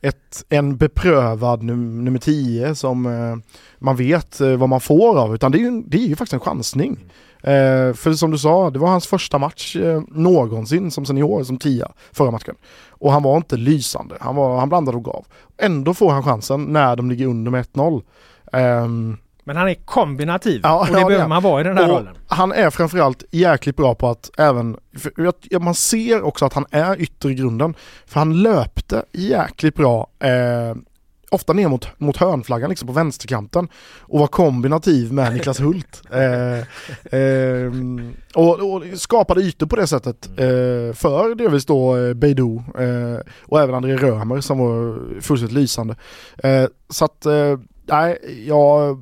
[0.00, 3.36] ett, en beprövad num nummer 10 som eh,
[3.78, 6.34] man vet eh, vad man får av utan det är ju, det är ju faktiskt
[6.34, 6.98] en chansning.
[7.42, 11.58] Eh, för som du sa, det var hans första match eh, någonsin som senior, som
[11.58, 12.54] tia, förra matchen.
[12.88, 15.26] Och han var inte lysande, han, var, han blandade och gav.
[15.58, 18.02] Ändå får han chansen när de ligger under med 1-0.
[19.44, 21.98] Men han är kombinativ ja, och det ja, behöver man vara i den här och
[21.98, 22.14] rollen.
[22.26, 24.76] Han är framförallt jäkligt bra på att även,
[25.60, 27.74] man ser också att han är ytter i grunden.
[28.06, 30.76] För han löpte jäkligt bra, eh,
[31.30, 33.68] ofta ner mot, mot hörnflaggan liksom på vänsterkanten
[34.00, 36.02] och var kombinativ med Niklas Hult.
[36.10, 36.58] Eh,
[37.20, 37.72] eh,
[38.34, 43.60] och, och, skapade ytor på det sättet eh, för delvis då eh, Beidou eh, och
[43.60, 45.96] även André Römer som var fullständigt lysande.
[46.88, 47.26] Så att,
[47.86, 48.98] nej, jag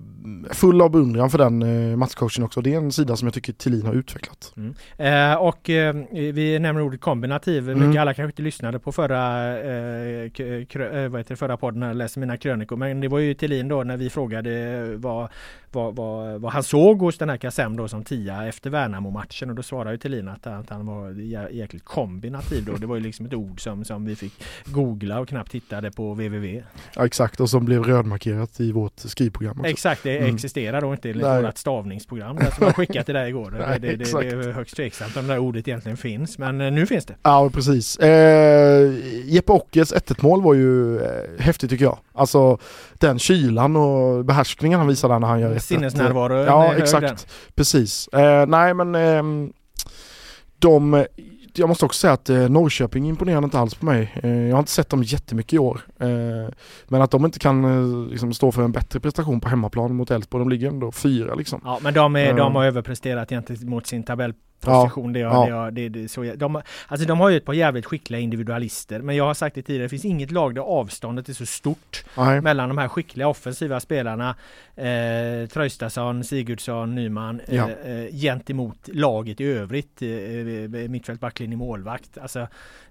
[0.51, 2.61] full av beundran för den eh, matchcoachen också.
[2.61, 4.53] Det är en sida som jag tycker Thelin har utvecklat.
[4.57, 4.75] Mm.
[4.97, 7.71] Eh, och eh, vi nämner ordet kombinativ.
[7.71, 7.87] Mm.
[7.87, 10.31] Mycket alla kanske inte lyssnade på förra, eh,
[10.65, 12.77] krö, eh, vad heter det, förra podden jag läste mina krönikor.
[12.77, 15.29] Men det var ju Thelin då när vi frågade vad
[15.73, 19.57] vad, vad, vad han såg hos den här Kassem då som tia efter Värnamo-matchen och
[19.57, 21.11] då svarade ju Thelin att, att han var
[21.51, 22.73] jäkligt kombinativ då.
[22.73, 26.15] Det var ju liksom ett ord som, som vi fick googla och knappt hittade på
[26.15, 26.63] www.
[26.97, 29.71] Ja exakt och som blev rödmarkerat i vårt skrivprogram också.
[29.71, 30.35] Exakt, det mm.
[30.35, 33.51] existerar då inte enligt vårt stavningsprogram där som jag skickat till dig igår.
[33.69, 36.73] Nej, det, det, det, är högst tveksamt om det där ordet egentligen finns men eh,
[36.73, 37.15] nu finns det.
[37.23, 37.97] Ja precis.
[37.99, 38.93] Eh,
[39.25, 41.09] Jeppe Ockels 1 mål var ju eh,
[41.39, 41.99] häftigt tycker jag.
[42.13, 42.59] Alltså
[42.95, 46.45] den kylan och behärskningen han visade när han gör Sinnesnärvaro.
[46.45, 48.09] Ja exakt, precis.
[48.09, 49.53] Eh, nej men eh,
[50.59, 51.05] de,
[51.55, 54.13] jag måste också säga att eh, Norrköping imponerar inte alls på mig.
[54.23, 55.81] Eh, jag har inte sett dem jättemycket i år.
[56.01, 56.09] Eh,
[56.89, 60.11] men att de inte kan eh, liksom, stå för en bättre prestation på hemmaplan mot
[60.11, 61.61] Elfsborg, de ligger ändå fyra liksom.
[61.65, 65.13] Ja men de, är, de har överpresterat gentemot sin tabell position.
[65.13, 65.45] Det, Ja.
[65.45, 65.71] det, ja.
[65.71, 69.25] det, det, så, de, alltså de har ju ett par jävligt skickliga individualister men jag
[69.25, 72.41] har sagt det tidigare, det finns inget lag där avståndet är så stort Nej.
[72.41, 74.37] mellan de här skickliga offensiva spelarna
[74.77, 77.71] eh, Traustason, Sigurdsson, Nyman eh, Ja.
[77.71, 80.03] eh, gentemot laget i övrigt.
[80.03, 82.19] Eh, eh, mittfält, backlinje, målvakt.
[82.19, 82.41] Alltså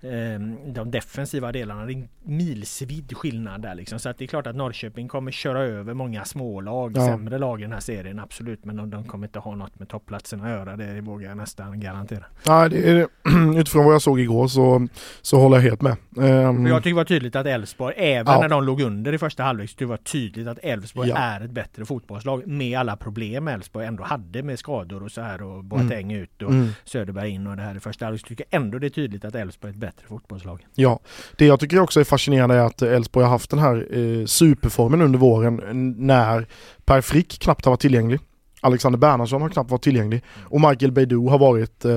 [0.02, 1.86] eh, de defensiva delarna.
[1.86, 4.00] Det är en milsvid skillnad där liksom.
[4.00, 7.08] Så att det är klart att Norrköping kommer köra över många smålag, Ja.
[7.08, 8.66] sämre lag i den här serien absolut.
[8.66, 10.76] Men de, de kommer inte ha något med toppplatsen att göra.
[10.78, 12.24] Det vågar jag nästan garantera.
[12.48, 13.08] Nej, det är,
[13.60, 14.88] utifrån vad jag såg igår så,
[15.22, 15.96] så håller jag helt med.
[16.16, 18.42] För jag tycker det var tydligt att Elfsborg, även Ja.
[18.42, 21.16] när de låg under i första halvlek, det var tydligt att Elfsborg Ja.
[21.18, 25.42] är ett bättre fotbollslag med alla problem Elfsborg ändå hade med skador och så här
[25.42, 26.68] och Boateng ut och Mm.
[26.84, 28.22] Söderberg in och det här i första halvlek.
[28.22, 30.66] Så tycker jag ändå det är tydligt att Elfsborg är ett bättre fotbollslag.
[30.76, 31.00] Ja,
[31.38, 35.02] det jag tycker också är fascinerande är att Elfsborg har haft den här eh, superformen
[35.02, 35.62] under våren
[35.98, 36.46] när
[36.86, 38.20] Per Frick knappt har varit tillgänglig.
[38.62, 40.24] Alexander Bernhardsson har knappt varit tillgänglig.
[40.44, 41.92] Och Michael Beidou har varit, eh,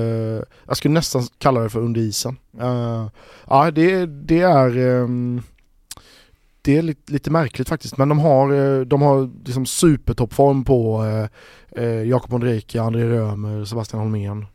[0.67, 2.37] jag skulle nästan kalla det för under isen.
[2.61, 3.07] Eh,
[3.47, 5.07] ja, det, det är eh,
[6.65, 7.97] det är lite, lite märkligt faktiskt.
[7.97, 13.65] Men de har, eh, de har liksom supertoppform på eh, eh, Jakob Ondrejka, André Römer,
[13.65, 14.45] Sebastian Holmén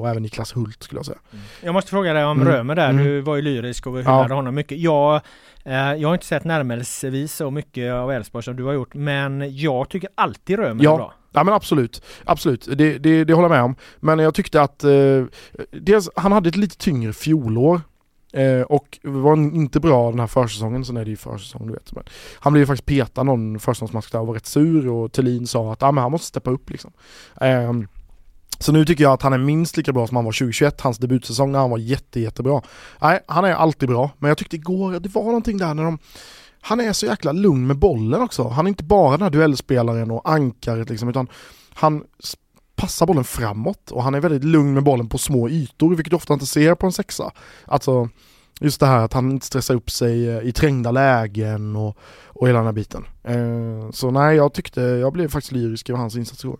[0.00, 1.18] och även Niklas Hult skulle jag säga.
[1.62, 2.52] Jag måste fråga dig om Mm.
[2.52, 2.90] Römer där.
[2.90, 3.04] Mm.
[3.04, 4.34] Du var ju lyrisk och hyllade Ja.
[4.34, 4.78] honom mycket.
[4.78, 5.20] Jag,
[5.64, 8.94] eh, jag har inte sett närmelsevis så mycket av Elfsborg som du har gjort.
[8.94, 10.92] Men jag tycker alltid Römer Ja.
[10.92, 11.14] är bra.
[11.32, 12.68] Ja men absolut, absolut.
[12.78, 13.76] Det, det, det håller jag med om.
[14.00, 14.90] Men jag tyckte att eh,
[15.70, 17.80] dels, han hade ett lite tyngre fjolår.
[18.32, 21.92] Eh, och var inte bra den här försäsongen, sen är det ju försäsong du vet.
[21.94, 22.04] Men
[22.38, 25.72] han blev ju faktiskt petad någon försäsongsmatch där och var rätt sur och Thelin sa
[25.72, 26.92] att ah, men han måste steppa upp liksom.
[27.40, 27.88] Ehm,
[28.58, 30.98] så nu tycker jag att han är minst lika bra som han var 2021, hans
[30.98, 32.62] debutsäsong när han var jätte, jättebra.
[33.00, 35.98] Nej, han är alltid bra, men jag tyckte igår, det var någonting där när de
[36.66, 38.48] han är så jäkla lugn med bollen också.
[38.48, 41.28] Han är inte bara den här duellspelaren och ankaret liksom, utan
[41.74, 42.04] han
[42.76, 46.16] passar bollen framåt och han är väldigt lugn med bollen på små ytor, vilket du
[46.16, 47.30] ofta inte ser på en sexa.
[47.64, 48.08] Alltså,
[48.60, 51.98] just det här att han inte stressar upp sig eh, i trängda lägen och,
[52.34, 53.04] och hela den här biten.
[53.24, 56.58] Eh, så nej, jag tyckte, jag blev faktiskt lyrisk över hans insats igår.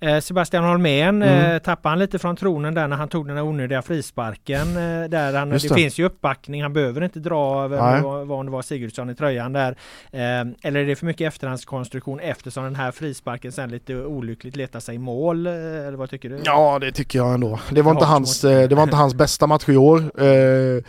[0.00, 1.52] Eh, Sebastian Holmén Mm.
[1.52, 4.68] eh, tappade han lite från tronen där när han tog den där onödiga frisparken.
[4.68, 5.74] Eh, där han, det, det.
[5.74, 9.70] finns ju uppbackning, han behöver inte dra över vad, det var Sigurdsson i tröjan där.
[10.12, 10.20] Eh,
[10.62, 14.94] eller är det för mycket efterhandskonstruktion eftersom den här frisparken sen lite olyckligt letar sig
[14.94, 15.46] i mål?
[15.46, 16.40] Eh, eller vad tycker du?
[16.44, 17.60] Ja, det tycker jag ändå.
[17.70, 19.98] Det var inte, hans, eh, det var inte hans bästa match i år.
[20.22, 20.82] eh,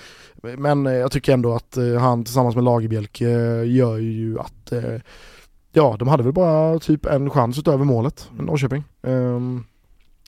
[0.58, 4.72] Men eh, jag tycker ändå att eh, han tillsammans med Lagerbielke eh, gör ju att
[4.72, 5.02] eh,
[5.74, 8.84] Ja, de hade väl bara typ en chans utöver målet, Norrköping.
[9.04, 9.64] Ehm,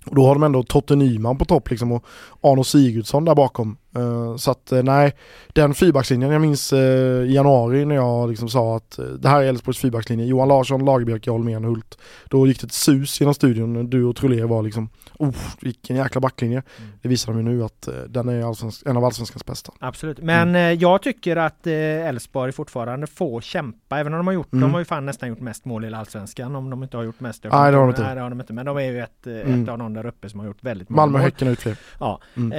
[0.06, 2.06] Och då har de ändå Totte Nyman på topp liksom och
[2.42, 3.78] Arno Sigurdsson där bakom.
[3.96, 5.14] Eh, Så att eh, nej,
[5.54, 6.80] den fyrbackslinjen, jag minns eh,
[7.24, 11.32] i januari när jag liksom sa att det här är Elfsborgs fyrbackslinje, Johan Larsson, Lagerbielke,
[11.32, 11.98] Holmén, Hult.
[12.30, 14.90] Då gick det ett sus genom studion du och Trolé var liksom,
[15.20, 16.64] oh, vilken jäkla backlinje.
[17.02, 19.72] Det visar de ju nu att den är en av allsvenskans bästa.
[19.80, 20.80] Absolut, men Mm.
[20.80, 24.62] jag tycker att Elfsborg fortfarande får kämpa, även om de har gjort, Mm.
[24.62, 27.20] de har ju fan nästan gjort mest mål i Allsvenskan om de inte har gjort
[27.20, 27.44] mest.
[27.44, 28.02] Nej, det har de inte.
[28.04, 28.54] Nej, det har de inte.
[28.54, 29.64] Men de är ju ett, eh, Mm.
[29.64, 31.26] ett av de där uppe som har gjort väldigt många Malmö och mål.
[31.32, 31.78] Häcken har ut fler.
[32.00, 32.52] Ja, Mm.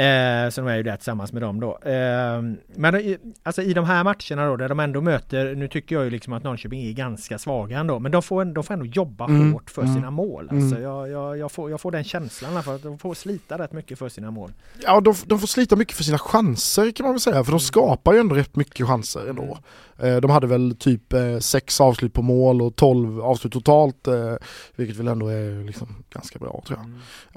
[0.46, 1.78] eh, så de är ju där tillsammans med dem då.
[1.90, 2.42] Eh,
[2.76, 6.04] men i- alltså i de här matcherna då, där de ändå möter, nu tycker jag
[6.04, 9.24] ju liksom att Norrköping är ganska svaga ändå, men de får, de får ändå jobba
[9.24, 9.52] Mm.
[9.52, 9.94] hårt för Mm.
[9.94, 10.48] sina mål.
[10.50, 10.82] Alltså Mm.
[10.82, 13.98] jag, jag, jag, får, jag får den känslan fall, att de får slita rätt mycket
[13.98, 14.52] för sina mål.
[14.82, 17.60] Ja, de, de får slita mycket för sina chanser kan man väl säga, för de
[17.60, 19.58] skapar ju ändå rätt mycket chanser ändå.
[20.02, 24.34] Eh, De hade väl typ eh, sex avslut på mål och 12 avslut totalt, eh,
[24.76, 26.78] vilket väl ändå är liksom ganska bra tror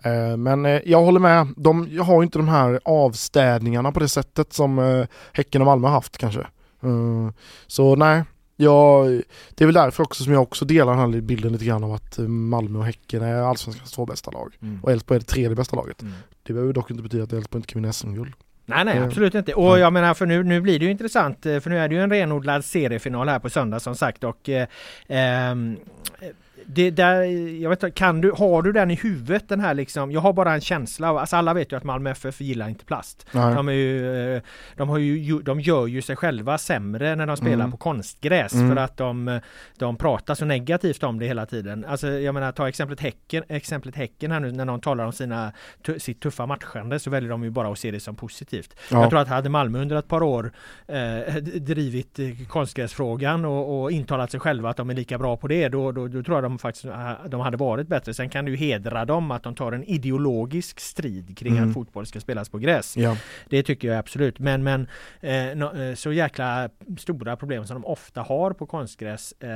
[0.03, 0.31] jag.
[0.31, 4.53] Eh, Men jag håller med, de har ju inte de här avstädningarna på det sättet
[4.53, 6.47] som Häcken och Malmö har haft kanske.
[7.67, 8.23] Så nej,
[8.57, 9.21] jag,
[9.55, 11.91] det är väl därför också som jag också delar den här bilden lite grann av
[11.93, 14.53] att Malmö och Häcken är allsvenskans två bästa lag.
[14.61, 14.79] Mm.
[14.83, 16.01] Och Elfsborg är det tredje bästa laget.
[16.01, 16.13] Mm.
[16.43, 18.33] Det behöver dock inte betyda att Elfsborg inte kan vinna SM-guld.
[18.65, 19.53] Nej nej absolut inte.
[19.53, 21.95] Och jag menar för nu, nu blir det ju intressant eh, för nu är det
[21.95, 24.67] ju en renodlad seriefinal här på söndag som sagt och eh,
[25.07, 25.77] ehm,
[26.67, 27.21] det där,
[27.61, 30.33] jag vet inte, kan du, har du den i huvudet den här liksom, jag har
[30.33, 33.25] bara en känsla av, alltså alla vet ju att Malmö FF gillar inte plast.
[33.31, 33.55] Nej.
[33.55, 34.41] De, är ju, eh,
[34.75, 37.71] de, har ju, de gör ju sig själva sämre när de spelar Mm.
[37.71, 38.69] på konstgräs Mm.
[38.69, 39.39] för att de,
[39.77, 41.85] de pratar så negativt om det hela tiden.
[41.85, 45.51] Alltså jag menar ta exemplet Häcken, exemplet häcken här nu när de talar om sina,
[45.97, 48.75] sitt tuffa matchande så väljer de ju bara att se det som positivt.
[48.91, 49.01] Ja.
[49.01, 50.51] Jag tror att hade Malmö under ett par år
[50.87, 55.47] eh, drivit eh, konstgräsfrågan och, och intalat sig själva att de är lika bra på
[55.47, 56.85] det då, då, då tror jag de de faktiskt
[57.29, 58.13] de hade varit bättre.
[58.13, 61.67] Sen kan du hedra dem att de tar en ideologisk strid kring Mm.
[61.69, 62.97] att fotboll ska spelas på gräs.
[62.97, 63.17] Ja.
[63.49, 64.39] Det tycker jag absolut.
[64.39, 64.87] Men, men
[65.21, 69.49] eh, nå- eh, så jäkla stora problem som de ofta har på konstgräs eh,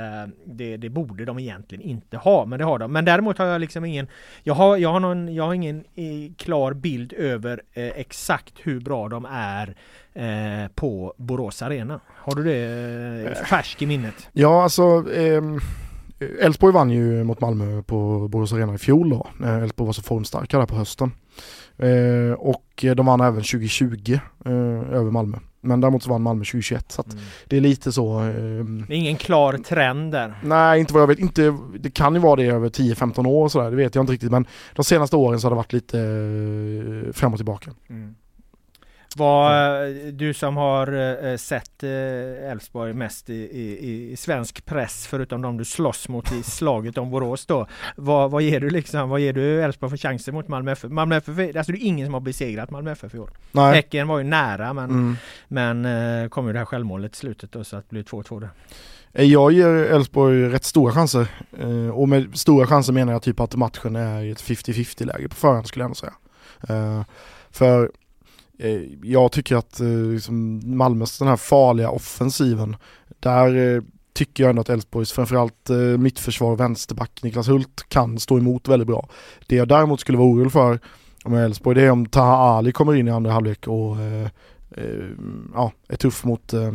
[0.46, 2.44] det, det borde de egentligen inte ha.
[2.46, 2.92] Men det har de.
[2.92, 4.08] Men däremot har jag liksom ingen
[4.42, 8.80] Jag har, jag har, någon, jag har ingen eh, klar bild över eh, exakt hur
[8.80, 9.74] bra de är
[10.14, 12.00] eh, på Borås Arena.
[12.16, 14.28] Har du det eh, färsk i minnet?
[14.32, 14.82] Ja, alltså
[15.14, 15.60] ehm,
[16.40, 19.26] Elfsborg vann ju mot Malmö på Borås Arena i fjol då.
[19.38, 21.12] när Elfsborg var så formstarka där på hösten.
[21.78, 24.52] Eh, och de vann även 2020 eh,
[24.96, 25.38] över Malmö.
[25.62, 27.16] Men däremot så vann Malmö 2021 så att
[27.46, 28.18] det är lite så.
[28.18, 30.38] ehm, Det är ingen klar trend där.
[30.44, 31.18] Nej, inte vad jag vet.
[31.18, 34.12] Inte, det kan ju vara det över 10-15 år och sådär, det vet jag inte
[34.12, 34.30] riktigt.
[34.30, 37.70] Men de senaste åren så har det varit lite eh, fram och tillbaka.
[39.16, 39.52] Vad,
[39.82, 40.92] eh, du som har
[41.30, 46.32] eh, sett eh, Elfsborg mest i, i, i svensk press förutom de du slåss mot
[46.32, 47.66] i slaget om Borås då.
[47.96, 50.90] Vad, vad ger du liksom, vad ger du Elfsborg för chanser mot Malmö FF?
[50.90, 53.30] Malmö FF, är- alltså det är ingen som har besegrat Malmö FF i år.
[53.52, 53.74] Nej.
[53.74, 55.16] Häcken var ju nära men, Mm.
[55.48, 58.50] men kom ju det här självmålet i slutet då så att det blev 2-2 där.
[59.24, 61.26] Jag ger Elfsborg rätt stora chanser.
[61.92, 65.34] Och med stora chanser menar jag typ att matchen är i ett 50-50 läge på
[65.34, 67.04] förhand skulle jag ändå säga.
[67.50, 67.90] För
[69.02, 72.76] jag tycker att eh, liksom Malmös den här farliga offensiven,
[73.20, 73.82] där eh,
[74.12, 78.88] tycker jag ändå att Elfsborgs framförallt eh, mittförsvar vänsterback Niklas Hult kan stå emot väldigt
[78.88, 79.08] bra.
[79.46, 80.78] Det jag däremot skulle vara orolig för
[81.24, 84.28] med Elfsborg det är om Taha Ali kommer in i andra halvlek och eh,
[84.76, 85.04] eh,
[85.54, 86.72] ja, är tuff mot eh,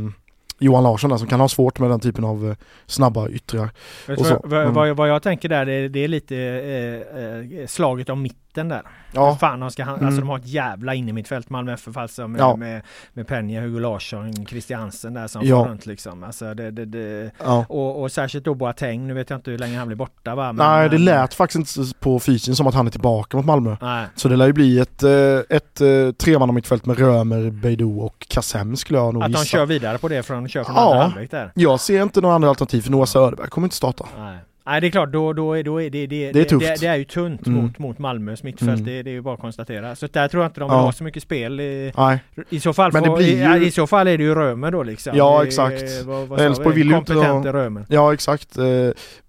[0.60, 2.56] Johan Larsson där som kan ha svårt med den typen av eh,
[2.86, 3.70] snabba yttrar.
[4.08, 4.74] Vad, vad, Mm.
[4.74, 7.24] vad, vad jag tänker där, det, det är lite eh,
[7.60, 8.82] eh, slaget om mitten där.
[9.12, 9.30] Ja.
[9.30, 10.06] Hur Fan, de, ska, han- Mm.
[10.06, 12.56] alltså, de har ett jävla inne mittfält Malmö FF alltså med, Ja.
[12.56, 12.82] med,
[13.14, 15.56] med Peña, Hugo Larsson, Christiansen där som Ja.
[15.70, 16.24] runt liksom.
[16.24, 17.66] Alltså, det, det, det, Ja.
[17.70, 20.54] och, och särskilt då Boateng, nu vet jag inte hur länge han blir borta va?
[20.54, 23.76] Men, Nej det lät faktiskt inte på fysen som att han är tillbaka mot Malmö.
[23.82, 24.06] Nej.
[24.16, 25.12] Så det lär ju bli ett, eh,
[25.50, 29.58] ett eh, tremannamittfält med Römer, Beidou och Kassem skulle jag nog Att de gissa.
[29.58, 30.82] kör vidare på det från, kör från Ja.
[30.92, 31.52] andra halvlek där.
[31.56, 34.06] Jag ser inte några andra alternativ för Noah Söderberg kommer inte starta.
[34.18, 34.38] Nej.
[34.68, 36.66] Nej det är klart, då, då, är, då är det, det, Det är tufft.
[36.68, 37.62] Det, det är ju tunt Mm.
[37.64, 38.86] mot, mot Malmös mittfält, Mm.
[38.86, 39.96] det, det är ju bara att konstatera.
[39.96, 40.76] Så där tror jag inte de Ja.
[40.82, 41.60] ha så mycket spel.
[41.60, 42.20] I, Nej.
[42.50, 44.72] I så fall, Men det får, blir ju- i, så fall är det ju Römer
[44.72, 45.14] då liksom.
[45.18, 45.80] Ja exakt.
[45.90, 46.82] sa Elfsborg vi?
[46.82, 47.54] vill ju inte ha...
[47.54, 47.86] Römer.
[47.90, 48.58] Ja exakt.
[48.58, 48.64] eh,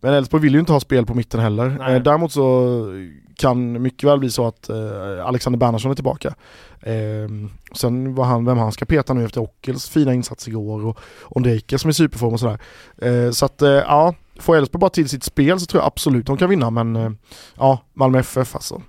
[0.01, 1.77] Men Elfsborg vill ju inte ha spel på mitten heller.
[1.79, 1.95] Nej.
[1.97, 2.77] Eh, Däremot så
[3.37, 6.35] kan mycket väl bli så att eh, Alexander Bernhardsson är tillbaka.
[6.83, 6.95] Eh,
[7.75, 11.79] Sen vad han, vem han ska peta nu efter Ockels fina insats igår och Ondrejka
[11.79, 12.59] som är i superform och sådär.
[13.03, 16.27] Eh, Så att eh, ja, får Elfsborg bara till sitt spel så tror jag absolut
[16.27, 17.11] de kan vinna men eh,
[17.55, 18.83] ja, Malmö FF alltså.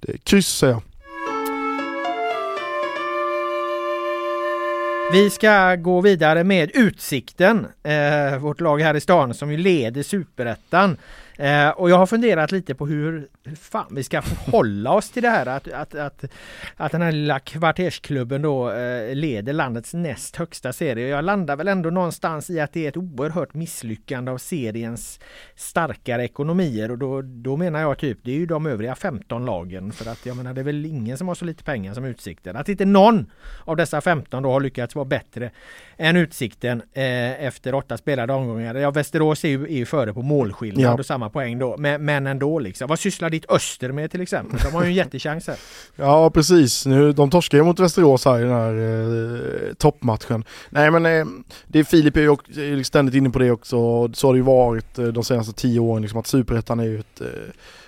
[0.00, 0.82] Det är kryss säger jag.
[5.12, 10.02] Vi ska gå vidare med Utsikten, eh, vårt lag här i stan som ju leder
[10.02, 10.96] Superettan.
[11.38, 13.28] Eh, och jag har funderat lite på hur,
[13.60, 16.24] fan vi ska förhålla oss till det här att, att, att,
[16.76, 21.08] att den här lilla kvartersklubben då eh, leder landets näst högsta serie.
[21.08, 25.20] Jag landar väl ändå någonstans i att det är ett oerhört misslyckande av seriens
[25.56, 29.92] starkare ekonomier och då, då menar jag typ det är ju de övriga 15 lagen
[29.92, 32.56] för att jag menar det är väl ingen som har så lite pengar som Utsikten.
[32.56, 33.30] Att inte någon
[33.64, 35.50] av dessa 15 då har lyckats vara bättre
[35.96, 38.74] än Utsikten eh, efter åtta spelade omgångar.
[38.74, 40.98] Ja, Västerås är ju, är ju före på målskillnad Ja.
[40.98, 41.76] och samma poäng då.
[41.78, 42.88] Men, men ändå liksom.
[42.88, 44.60] Vad sysslar ditt Öster med till exempel?
[44.64, 45.56] De har ju en jättechans här.
[45.96, 48.74] Ja precis, nu, de torskar ju mot Västerås här i den här
[49.68, 50.44] eh, toppmatchen.
[50.70, 51.24] Nej men eh,
[51.66, 53.76] det är Filip är ju också- är ständigt inne på det också,
[54.12, 56.98] så har det ju varit eh, de senaste tio åren liksom att Superettan är ju
[57.00, 57.26] ett eh,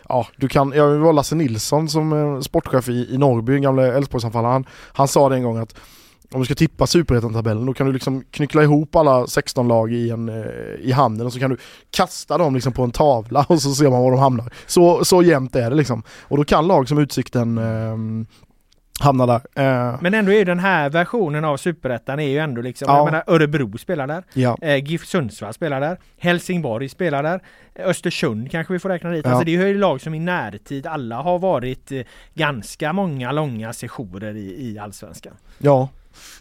[0.08, 3.86] Ja, du kan, jag var Lasse Nilsson som eh, sportchef i, i Norrby, den gamla
[3.86, 5.74] Elfsborgsanfallaren, han, han sa det en gång att
[6.32, 10.10] om du ska tippa Superettan-tabellen då kan du liksom knyckla ihop alla 16 lag i,
[10.10, 10.44] en, eh,
[10.80, 11.56] i handen och så kan du
[11.90, 14.52] kasta dem liksom på en tavla och så ser man var de hamnar.
[14.66, 16.02] Så, så jämnt är det liksom.
[16.22, 17.96] Och då kan lag som Utsikten eh,
[19.00, 19.40] hamna där.
[19.54, 22.96] Eh, Men ändå är ju den här versionen av Superettan är ju ändå liksom, Ja.
[22.96, 24.22] jag menar Örebro spelar där.
[24.32, 24.58] Ja.
[24.62, 25.98] Eh, GIF Sundsvall spelar där.
[26.18, 27.40] Helsingborg spelar där.
[27.78, 29.24] Östersund kanske vi får räkna dit.
[29.24, 29.30] Ja.
[29.30, 32.00] Alltså det är ju lag som i närtid alla har varit eh,
[32.34, 35.32] ganska många långa sessioner i, i Allsvenskan.
[35.58, 35.88] Ja.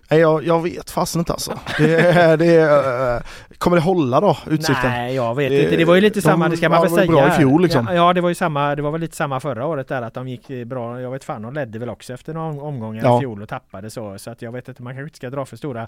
[0.10, 1.60] Nej, jag, jag vet fasen inte alltså.
[1.78, 3.22] Det, är- det, är, eh,
[3.58, 4.92] kommer det hålla då, Utsikten?
[4.92, 5.76] Nej, jag vet Det- inte.
[5.76, 7.12] Det var ju lite de samma, det ska man väl säga.
[7.12, 7.86] bra i fjol, liksom.
[7.90, 10.14] Ja, ja, det var ju samma, det var väl lite samma förra året där att
[10.14, 11.02] de gick bra.
[11.02, 13.18] Jag vet fan, de ledde väl också efter några omgångar Ja.
[13.18, 14.18] i fjol och tappade så.
[14.18, 15.88] Så att jag vet inte, man kanske inte ska dra för stora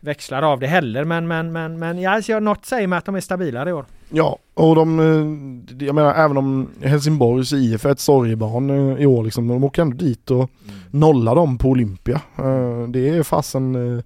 [0.00, 1.04] växlar av det heller.
[1.04, 3.84] Men, men, men, men ja, jag- något säger mig att de är stabilare i år.
[4.10, 9.06] Ja, och de, eh, jag menar även om Helsingborgs IF är ett sorgebarn eh, i
[9.06, 10.36] år liksom, de åker ändå dit och
[10.68, 10.80] Mm.
[10.90, 12.20] nollar dem på Olympia.
[12.38, 14.02] Eh, Det är fasen,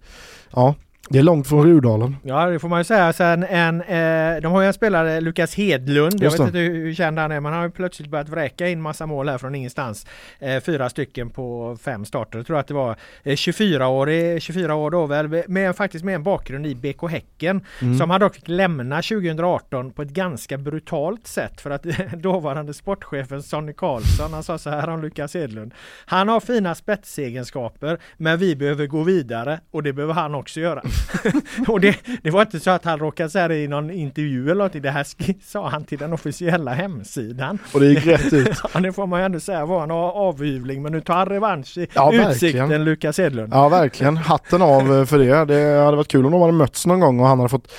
[0.51, 0.75] ja.
[1.13, 2.17] Det är långt från Rudalen.
[2.23, 3.13] Ja det får man ju säga.
[3.13, 6.23] Sen en, eh, de har ju en spelare, Lukas Hedlund.
[6.23, 8.69] Jag vet inte hur, hur känd han är men han har ju plötsligt börjat vräka
[8.69, 10.07] in massa mål här från ingenstans.
[10.39, 12.39] Eh, fyra stycken på fem starter.
[12.39, 16.23] Jag tror att det var eh, 24-årig, 24 år då väl, med, faktiskt med en
[16.23, 17.65] bakgrund i BK Häcken.
[17.83, 17.99] Mm.
[17.99, 21.83] Som han dock fick lämna 2018 på ett ganska brutalt sätt för att
[22.23, 25.75] dåvarande sportchefen Sonny Karlsson, han sa så här om Lukas Hedlund.
[26.07, 30.83] Han har fina spetsegenskaper men vi behöver gå vidare och det behöver han också göra.
[31.69, 34.55] och det, det var inte så att han råkade säga det i någon intervju eller
[34.55, 34.83] någonting.
[34.83, 35.07] Det här
[35.51, 37.59] sa han till den officiella hemsidan.
[37.75, 38.49] Och det gick rätt ut.
[38.75, 41.79] Ja, det får man ju ändå säga var en avhyvling men nu tar han revansch
[41.79, 42.31] i Ja, verkligen.
[42.31, 43.53] utsikten Lukas Hedlund.
[43.55, 45.45] Ja verkligen, hatten av eh, för det.
[45.45, 47.73] Det hade varit kul om de hade mötts någon gång och han hade fått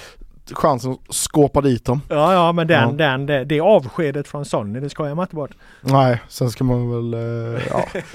[0.54, 2.02] chansen att skåpa dit dem.
[2.10, 2.96] Ja, ja men den, Ja.
[2.96, 5.52] den, det, det avskedet från Sonny, det skojar man inte bort.
[5.82, 7.86] Nej, sen ska man väl, eh, ja.
[7.94, 8.06] Sonny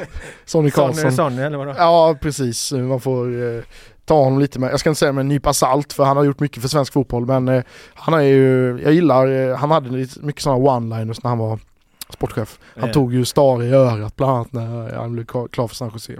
[0.44, 1.06] Sonny Karlsson.
[1.06, 1.74] är Sonny eller vadå?
[1.78, 3.62] Ja precis, man får eh,
[4.06, 6.24] ta honom lite med, jag ska inte säga med en nypa salt för han har
[6.24, 7.62] gjort mycket för svensk fotboll men eh,
[7.94, 11.58] han är ju, jag gillar, eh, han hade lite mycket sådana one-liners när han var
[12.12, 12.58] sportchef.
[12.80, 12.92] Han Eh.
[12.92, 16.12] tog ju Stare i örat bland annat när han blev klar för San Jose.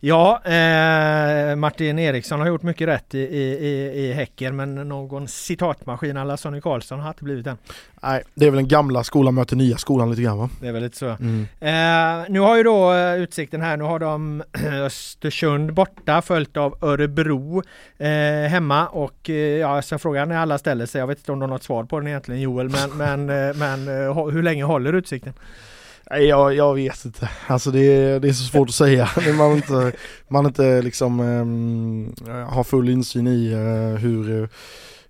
[0.00, 6.16] Ja, eh, Martin Eriksson har gjort mycket rätt i, i, i, Häcken men någon citatmaskin
[6.16, 7.58] alla Sonny Karlsson har inte blivit än.
[8.02, 10.50] Nej, det är väl den gamla skolan möter nya skolan lite grann va?
[10.60, 11.06] Det är väl lite så.
[11.06, 11.46] Mm.
[11.60, 14.42] Eh, nu har ju då eh, Utsikten här, nu har de
[14.86, 17.62] Östersund borta följt av Örebro
[17.98, 21.38] eh, hemma och eh, ja, så frågan är alla ställer sig, jag vet inte om
[21.38, 24.64] de har något svar på den egentligen Joel, men, men, eh, men eh, hur länge
[24.64, 25.34] håller Utsikten?
[26.10, 27.30] Nej, jag, jag vet inte.
[27.46, 29.08] Alltså det är, det är så svårt att säga.
[29.38, 29.92] Man inte,
[30.28, 32.14] man inte liksom ehm,
[32.48, 34.48] har full insyn i eh, hur, eh,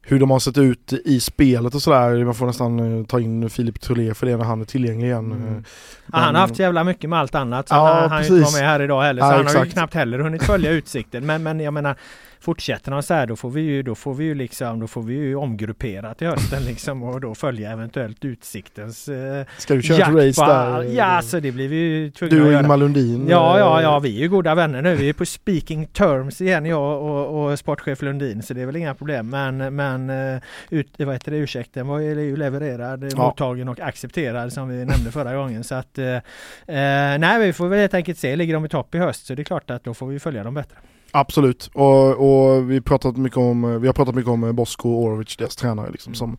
[0.03, 2.25] hur de har sett ut i spelet och sådär.
[2.25, 5.33] Man får nästan eh, ta in Filip Trolé för det när han är tillgänglig igen.
[5.33, 5.47] Mm.
[5.57, 5.63] Eh,
[6.07, 8.33] Ja, han har men- haft jävla mycket med allt annat så Ja, han han inte
[8.35, 9.73] vara med här idag heller så Ja, han har ju exakt.
[9.73, 11.97] knappt heller hunnit följa Utsikten men, men jag menar
[12.41, 15.03] Fortsätter han så här då får vi ju, då får vi ju liksom, då får
[15.03, 19.97] vi ju omgruppera till hösten liksom och då följa eventuellt Utsiktens eh, Ska du köra
[20.23, 20.83] ett race där?
[20.83, 22.53] Ja, så det blir vi ju tvungna Du och.
[22.53, 23.27] Ingemar Lundin?
[23.31, 24.95] Ja, ja, eh, ja, vi är ju goda vänner nu.
[24.95, 28.77] Vi är på speaking terms igen, jag och, och sportchef Lundin, så det är väl
[28.77, 29.31] inga problem.
[29.31, 33.19] Men, men eh, ut, vad heter det, ursäkten var ju levererad, Ja.
[33.19, 35.65] mottagen och accepterad som vi nämnde förra gången.
[35.65, 38.37] Så att, eh, eh, nej, vi får väl helt enkelt se.
[38.37, 40.45] Ligger de i topp i höst så det är klart att då får vi följa
[40.45, 40.77] dem bättre.
[41.13, 45.37] Absolut, och, och vi, pratat mycket om, vi har pratat mycket om eh, Bosko Orovic,
[45.37, 46.39] deras tränare, liksom, som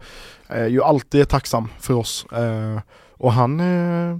[0.49, 2.26] eh, ju alltid är tacksam för oss.
[2.32, 2.80] Eh,
[3.17, 4.17] och han, eh,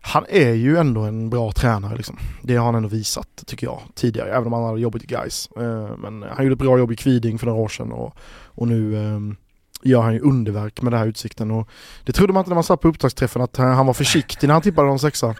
[0.00, 1.96] han är ju ändå en bra tränare.
[1.96, 2.16] Liksom.
[2.42, 5.48] Det har han ändå visat, tycker jag, tidigare, även om han hade jobbat i Gais.
[5.56, 8.68] Eh, men han gjorde ett bra jobb i Kviding för några år sedan och, och
[8.68, 9.20] nu eh,
[9.82, 11.50] gör han ju underverk med den här utsikten.
[11.50, 11.68] Och
[12.04, 14.54] det trodde man inte när man satt på upptaktsträffen, att eh, han var försiktig när
[14.54, 15.34] han tippade de sexa.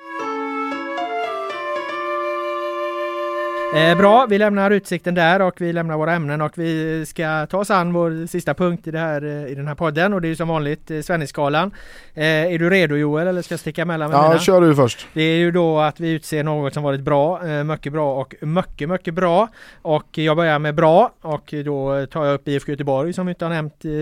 [3.77, 7.59] Eh, bra, vi lämnar utsikten där och vi lämnar våra ämnen och vi ska ta
[7.59, 10.27] oss an vår sista punkt i, det här, eh, i den här podden och det
[10.27, 11.71] är ju som vanligt eh, Svennisskalan.
[12.15, 14.41] Eh, är du redo Joel eller ska jag sticka emellan Ja, mina?
[14.41, 15.07] kör du först.
[15.13, 18.35] Det är ju då att vi utser något som varit bra, eh, mycket bra och
[18.41, 19.49] mycket, mycket bra.
[19.83, 23.45] Och jag börjar med bra och då tar jag upp IFK Göteborg som vi inte
[23.45, 23.93] har nämnt eh,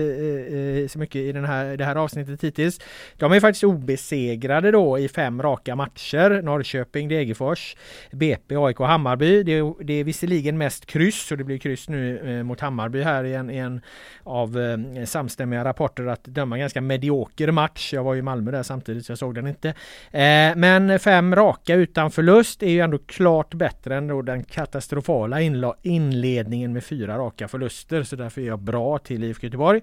[0.81, 2.79] eh, så mycket i den här, det här avsnittet hittills.
[3.17, 6.41] De är faktiskt obesegrade då i fem raka matcher.
[6.41, 7.75] Norrköping, Degerfors,
[8.11, 9.58] BP, AIK och Hammarby.
[9.59, 13.01] Det är, det är visserligen mest kryss och det blir kryss nu eh, mot Hammarby
[13.01, 13.81] här i en, i en
[14.23, 17.93] av eh, samstämmiga rapporter att döma ganska medioker match.
[17.93, 19.69] Jag var ju i Malmö där samtidigt så jag såg den inte.
[20.11, 25.41] Eh, men fem raka utan förlust är ju ändå klart bättre än då den katastrofala
[25.81, 28.03] inledningen med fyra raka förluster.
[28.03, 29.81] Så därför är jag bra till IFK Göteborg.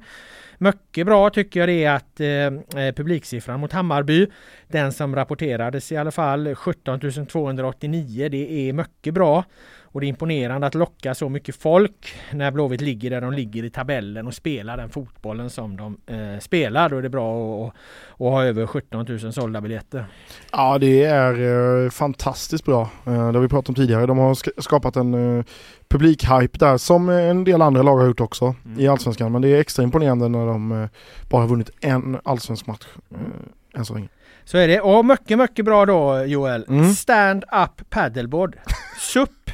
[0.58, 4.26] Mycket bra tycker jag det är att eh, eh, publiksiffran mot Hammarby,
[4.68, 9.44] den som rapporterades i alla fall 17 289, det är mycket bra.
[9.80, 13.64] Och det är imponerande att locka så mycket folk när Blåvitt ligger där de ligger
[13.64, 16.88] i tabellen och spelar den fotbollen som de eh, spelar.
[16.88, 17.72] Då är det bra att,
[18.18, 20.06] ha över 17 000 sålda biljetter.
[20.52, 22.80] Ja det är eh, fantastiskt bra.
[23.06, 24.06] Eh, det har vi pratat om tidigare.
[24.06, 25.44] De har sk- skapat en eh,
[25.88, 28.80] publikhype där som en del andra lag har gjort också Mm.
[28.80, 29.32] i Allsvenskan.
[29.32, 30.88] Men det är extra imponerande när de eh,
[31.30, 34.08] bara har vunnit en allsvensk match eh, än så länge.
[34.46, 34.80] Så är det.
[34.80, 36.64] Och mycket, mycket bra då Joel.
[36.68, 36.94] Mm.
[36.94, 38.56] Stand up paddleboard.
[38.98, 39.50] SUP.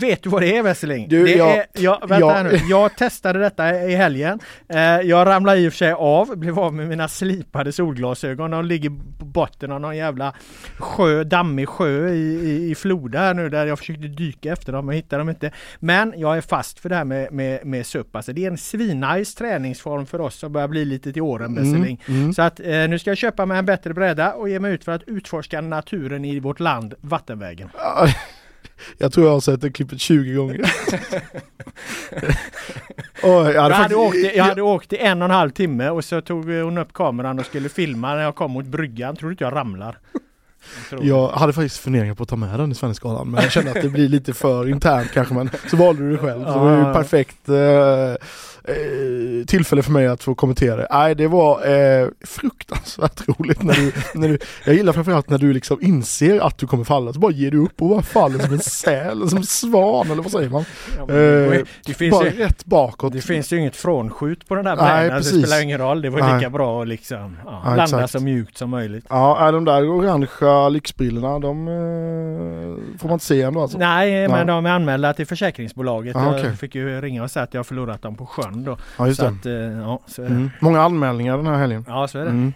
[0.00, 1.08] Vet du vad det är Wesseling?
[1.08, 2.56] Du, det jag- är, ja, vänta jag- här nu.
[2.68, 4.40] Jag testade detta i helgen.
[4.68, 8.50] Eh, jag ramlade i och för sig av, blev av med mina slipade solglasögon.
[8.50, 10.34] De ligger på botten av någon jävla
[10.78, 14.86] sjö, dammig sjö i, i, i Floda här nu där jag försökte dyka efter dem
[14.86, 15.50] men hittade dem inte.
[15.78, 18.16] Men jag är fast för det här med, med, med SUP.
[18.16, 22.02] Alltså det är en svinnice träningsform för oss som börjar bli lite till åren Wesseling.
[22.08, 22.32] Mm, mm.
[22.32, 24.84] Så att eh, nu ska jag köpa mig en bättre bräda och ge mig ut
[24.84, 27.68] för att utforska naturen i vårt land vattenvägen.
[28.88, 30.60] Ja, Jag tror jag har sett det klippet 20 gånger.
[33.22, 35.50] och jag, hade Jag hade, faktiskt- åkt, jag hade åkt i en och en halv
[35.50, 39.16] timme och så tog hon upp kameran och skulle filma när jag kom mot bryggan.
[39.16, 39.98] Tror du inte jag ramlar?
[40.90, 43.70] Jag Jag hade faktiskt funderingar på att ta med den i Svenskgalan men jag kände
[43.70, 46.44] att det blir lite för internt kanske men så valde du det själv.
[46.44, 47.48] Så det var ju perfekt
[48.64, 50.86] eh, tillfälle för mig att få kommentera det.
[50.90, 55.52] Nej det var eh, fruktansvärt roligt när du, när du, jag gillar framförallt när du
[55.52, 58.52] liksom inser att du kommer falla så bara ger du upp och bara faller som
[58.52, 60.64] en säl, som en svan eller vad säger man?
[60.98, 63.12] Ja, men det, Eh, det, finns bara ju, rätt bakåt.
[63.12, 65.24] det finns ju inget frånskjut på den där Nej, brädan.
[65.24, 66.02] så Det spelar ingen roll.
[66.02, 66.34] Det var Nej.
[66.34, 68.10] lika bra att liksom ja, Ja, landa exakt.
[68.10, 69.06] så mjukt som möjligt.
[69.08, 73.78] Ja, de där orangea lyxbrillorna de eh, får man inte se ändå alltså?
[73.78, 76.16] Nej, men de är anmälda till försäkringsbolaget.
[76.16, 76.56] Ah, Jag okej.
[76.56, 78.76] fick ju ringa och säga att jag förlorat dem på sjön då.
[78.98, 79.30] Ja just så det.
[79.30, 80.22] att, eh, ja, så.
[80.22, 80.50] Mm.
[80.60, 81.84] Många anmälningar den här helgen.
[81.88, 82.30] Ja, så är det.
[82.30, 82.52] Mm.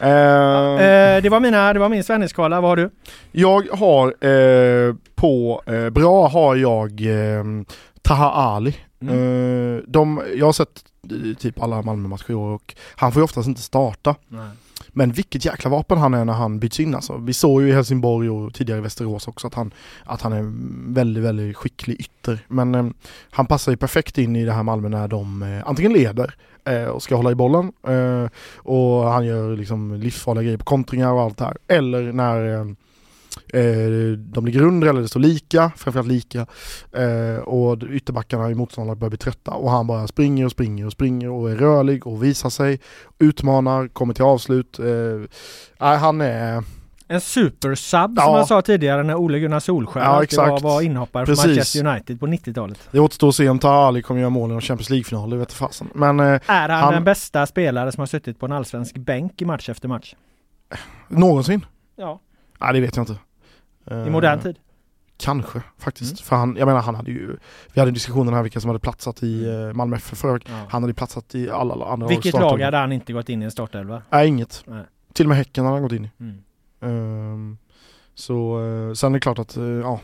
[0.00, 2.60] Eh, Eh, det var mina, det var min Svennisskala.
[2.60, 2.90] Vad har du?
[3.32, 5.62] Jag har eh, på
[5.92, 7.44] bra har jag eh,
[8.02, 8.76] Taha Ali.
[9.02, 9.84] Mm.
[9.86, 10.84] De, jag har sett
[11.38, 14.14] typ alla Malmö-matcher och han får ju oftast inte starta.
[14.28, 14.48] Nej.
[14.88, 17.16] Men vilket jäkla vapen han är när han byts in alltså.
[17.16, 19.74] Vi såg ju i Helsingborg och tidigare i Västerås också att han,
[20.04, 20.52] att han är
[20.94, 22.38] väldigt, väldigt skicklig ytter.
[22.48, 22.86] Men eh,
[23.30, 26.34] han passar ju perfekt in i det här Malmö när de eh, antingen leder
[26.64, 31.12] eh, och ska hålla i bollen eh, och han gör liksom livsfarliga grejer på kontringar
[31.12, 31.56] och allt det här.
[31.68, 32.64] Eller när Eh,
[34.16, 36.46] de ligger under eller det står lika, framförallt lika.
[36.92, 40.92] Eh, och ytterbackarna i motståndarna börjar bli trötta och han bara springer och springer och
[40.92, 42.80] springer och är rörlig och visar sig,
[43.18, 44.78] utmanar, kommer till avslut.
[44.78, 46.64] Eh, han är...
[47.10, 48.22] En supersub Ja.
[48.24, 51.36] som jag sa tidigare när Ole Gunnar Solskjaer Ja, var, var inhoppare för.
[51.46, 52.88] Manchester United på 90-talet.
[52.90, 55.52] Det återstår att se om Ali kommer göra mål i någon Champions League-final, det vet
[55.52, 55.88] fasen.
[55.94, 59.42] Men eh, Är han, Han- den bästa spelare som har suttit på en allsvensk bänk
[59.42, 60.14] i match efter match?
[61.08, 61.66] någonsin?
[61.96, 62.20] Ja,
[62.58, 63.12] Nej, det vet jag inte.
[63.12, 63.18] i
[63.90, 64.58] Eh, modern tid.
[65.16, 66.20] Kanske faktiskt.
[66.20, 66.24] Mm.
[66.24, 67.36] För han, jag menar han hade ju,
[67.72, 70.56] vi hade en diskussion här vilka som hade platsat i eh, Malmö FF förra veckan.
[70.56, 70.66] Ja.
[70.70, 73.44] Han hade platsat i alla, alla andra Vilket lag hade han inte gått in i
[73.44, 74.02] en startelva?
[74.10, 74.64] Nej, inget.
[74.66, 74.82] Nej.
[75.12, 76.10] Till och med Häcken hade han gått in i.
[76.20, 76.42] Mm.
[76.80, 77.58] Ehm,
[78.14, 80.00] så eh, sen är det klart att, eh, ja.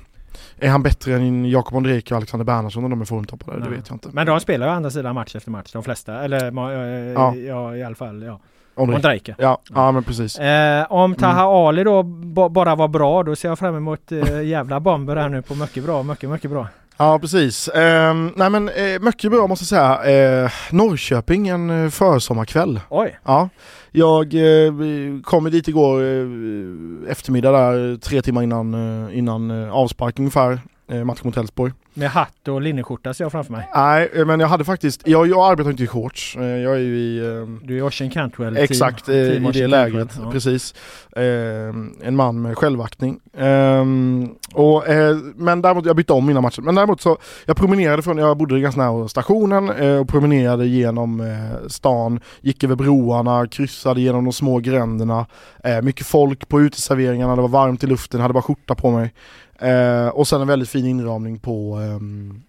[0.59, 3.61] Är han bättre än Jakob Ondrejka och Alexander Bernhardsson när de är formtoppade?
[3.65, 4.09] Det vet jag inte.
[4.13, 6.25] Men de spelar ju å andra sidan match efter match, de flesta.
[6.25, 7.35] Eller eh, Ja.
[7.35, 8.23] ja, i alla fall.
[8.23, 8.41] Ja.
[8.75, 9.35] Ondrejka.
[9.39, 10.39] Ja, ja men precis.
[10.39, 14.43] Eh, om Taha Ali då ba- bara var bra, då ser jag fram emot eh,
[14.45, 16.67] jävla bomber här nu på mycket bra, mycket, mycket bra.
[16.97, 17.69] Ja precis.
[17.69, 20.45] Ehm, nej men eh, mycket bra måste jag säga.
[20.45, 22.81] Eh, Norrköping en eh, försommarkväll.
[22.89, 23.19] Oj!
[23.25, 23.49] Ja,
[23.93, 24.73] jag eh,
[25.25, 28.75] kom dit igår eh, eftermiddag där tre timmar innan,
[29.09, 30.61] eh, innan eh, avspark ungefär.
[30.89, 31.73] Eh, match mot Elfsborg.
[31.95, 33.69] Med hatt och linneskjorta ser jag framför mig.
[33.75, 36.37] Nej eh, men jag hade faktiskt, jag, jag arbetar inte i shorts.
[36.37, 39.67] Eh, jag är ju i eh, Du är Ocean Cantwell Exakt, team, team i det
[39.67, 40.19] lägret.
[40.23, 40.31] Ja.
[40.31, 40.75] Precis.
[41.17, 41.23] Eh,
[42.03, 43.21] en man med självaktning.
[43.37, 43.85] Eh,
[44.55, 46.65] och, eh, men däremot, jag bytte om innan matchen.
[46.65, 51.37] Men däremot så, jag promenerade från, jag bodde ganska nära stationen och promenerade genom
[51.69, 55.27] stan, gick över broarna, kryssade genom de små gränderna.
[55.83, 59.13] Mycket folk på uteserveringarna, det var varmt i luften, hade bara skjorta på mig.
[59.59, 62.43] Eh, och sen en väldigt fin inramning på ehm,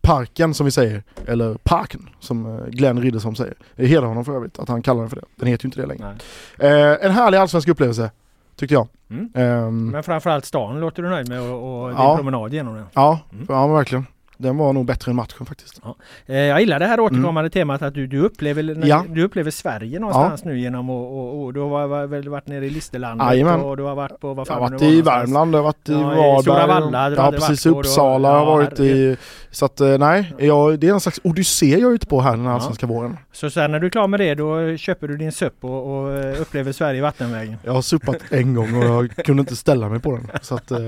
[0.00, 3.54] parken som vi säger, eller parken som eh, Glenn Riddersson säger.
[3.76, 5.24] Det hedrar honom för övrigt att han kallar den för det.
[5.36, 6.16] Den heter ju inte det längre.
[6.58, 8.10] Eh, en härlig allsvensk upplevelse,
[8.56, 8.88] tyckte jag.
[9.10, 9.30] Mm.
[9.34, 12.16] Ehm, Men framförallt stan låter du nöjd med och, och din Ja.
[12.16, 12.84] promenad genom den.
[12.94, 13.46] ja, Mm.
[13.48, 14.06] ja verkligen.
[14.40, 15.80] Den var nog bättre än matchen faktiskt.
[16.26, 18.88] Eh, jag gillar det här återkommande temat att du, du, upplever, Mm.
[18.88, 19.04] Ja.
[19.08, 22.70] du upplever Sverige någonstans nu genom och, och, och du har väl varit nere i
[22.70, 23.60] Listerlandet Jajamän.
[23.60, 25.02] och du har varit på vad Jag fan har det varit var i.
[25.02, 26.42] Värmland, jag har varit i Ja, i Varberg.
[26.42, 29.16] Stora Valla, ja precis, varit Uppsala har jag ja, varit i.
[29.50, 32.30] Så att eh, nej, jag, det är en slags odyssé jag är ute på här
[32.30, 32.54] den här Ja.
[32.54, 33.16] allsvenska våren.
[33.32, 36.12] Så sen när du är klar med det då köper du din SUP och, och
[36.12, 37.56] eh, upplever Sverige vattenvägen.
[37.64, 40.28] Jag har suppat en gång och jag kunde inte ställa mig på den.
[40.42, 40.78] Så att, eh,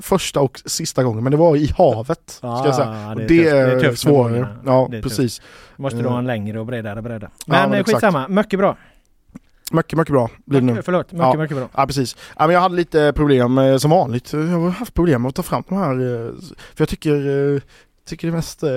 [0.00, 2.30] första och sista gången, men det var i havet.
[2.30, 2.88] ska jag säga.
[2.88, 3.50] Ah, Och det är det, tufft.
[3.50, 4.48] Det är är, tufft svårare.
[4.66, 5.02] Ja, är tufft.
[5.02, 5.42] precis.
[5.76, 7.26] Måste du ha en längre och bredare bredda.
[7.26, 7.94] Ja, Men, men men exakt.
[7.96, 8.76] skitsamma, mycket bra.
[9.72, 10.82] Mycket, mycket bra blir det nu.
[10.82, 11.36] Förlåt, mycket, Ja.
[11.38, 11.68] mycket bra.
[11.76, 12.16] Ja precis.
[12.38, 14.32] Ja, men jag hade lite problem eh, som vanligt.
[14.32, 15.90] Jag har haft problem med att ta fram de här.
[15.92, 16.30] eh,
[16.74, 17.60] För jag tycker, eh,
[18.08, 18.70] tycker det är mest, eh,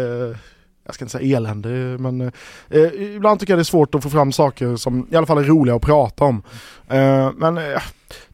[0.86, 1.70] jag ska inte säga elände,
[2.00, 2.32] men eh,
[2.70, 5.38] eh, ibland tycker jag det är svårt att få fram saker som i alla fall
[5.38, 6.44] är roliga att prata om.
[6.88, 7.82] Eh, Men eh,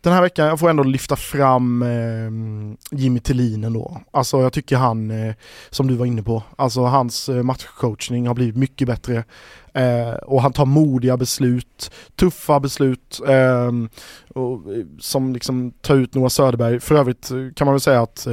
[0.02, 4.02] den här veckan, jag får ändå lyfta fram eh, Jimmy Tillin ändå.
[4.12, 5.36] Alltså jag tycker han, eh,
[5.70, 9.24] som du var inne på, alltså hans eh, matchcoachning har blivit mycket bättre.
[9.74, 13.20] Eh, och han tar modiga beslut, tuffa beslut.
[13.28, 13.72] Eh,
[14.36, 16.80] och, eh, som liksom tar ut Noah Söderberg.
[16.80, 18.28] För övrigt kan man väl säga att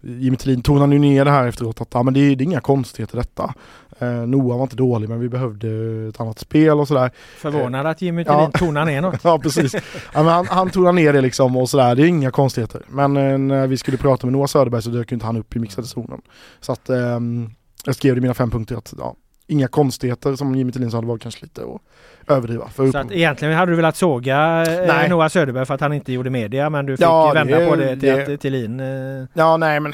[0.00, 2.46] Jimmy Tillin tonade ju ner det här efteråt att ja, men det, är, det är
[2.46, 3.54] inga konstigheter detta.
[3.98, 5.68] Eh, Noah var inte dålig men vi behövde
[6.08, 7.10] ett annat spel och sådär.
[7.36, 8.50] Förvånad att Jimmy Tillin Ja.
[8.58, 9.20] tonar ner något.
[9.24, 9.74] ja precis.
[10.14, 12.82] Ja, han, han tonade ner det liksom och sådär, det är inga konstigheter.
[12.88, 15.58] Men eh, när vi skulle prata med Noah Söderberg så dök inte han upp i
[15.58, 16.20] mixade zonen.
[16.60, 17.50] Så att ehm,
[17.84, 19.16] jag skrev i mina fem punkter att ja,
[19.48, 22.68] inga konstigheter som Jimmy Tillin sa, det var kanske lite att överdriva.
[22.68, 25.08] För Så att egentligen hade du velat såga eh, Nej.
[25.08, 27.76] Noah Söderberg för att han inte gjorde media men du fick Ja, vända det- på
[27.76, 28.80] det till det- att Thelin...
[28.80, 29.92] Eh, Ja, nej men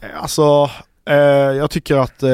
[0.00, 0.70] eh, alltså
[1.04, 1.14] eh,
[1.56, 2.30] jag tycker att eh,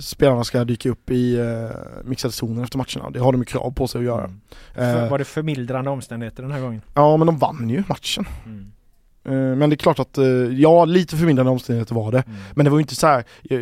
[0.00, 1.70] spelarna ska dyka upp i eh,
[2.04, 3.10] mixade zonen efter matcherna.
[3.10, 4.30] Det har de ju krav på sig att göra.
[4.74, 6.82] Eh, var det förmildrande omständigheter den här gången?
[6.94, 8.24] ja, men de vann ju matchen.
[8.46, 8.72] Mm.
[9.24, 12.20] Eh, men det är klart att, eh, ja lite förmildrande omständigheter var det.
[12.26, 12.38] Mm.
[12.54, 13.58] Men det var ju inte så här, eh,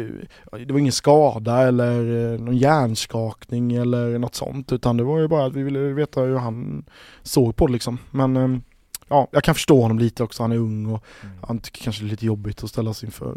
[0.67, 1.93] det var ingen skada eller
[2.39, 4.73] någon hjärnskakning eller något sånt.
[4.73, 6.85] Utan det var ju bara att vi ville veta hur han
[7.23, 7.99] såg på det liksom.
[8.11, 8.59] Men eh,
[9.09, 10.43] ja, jag kan förstå honom lite också.
[10.43, 11.37] Han är ung och Mm.
[11.43, 13.37] han tycker kanske det är lite jobbigt att ställas inför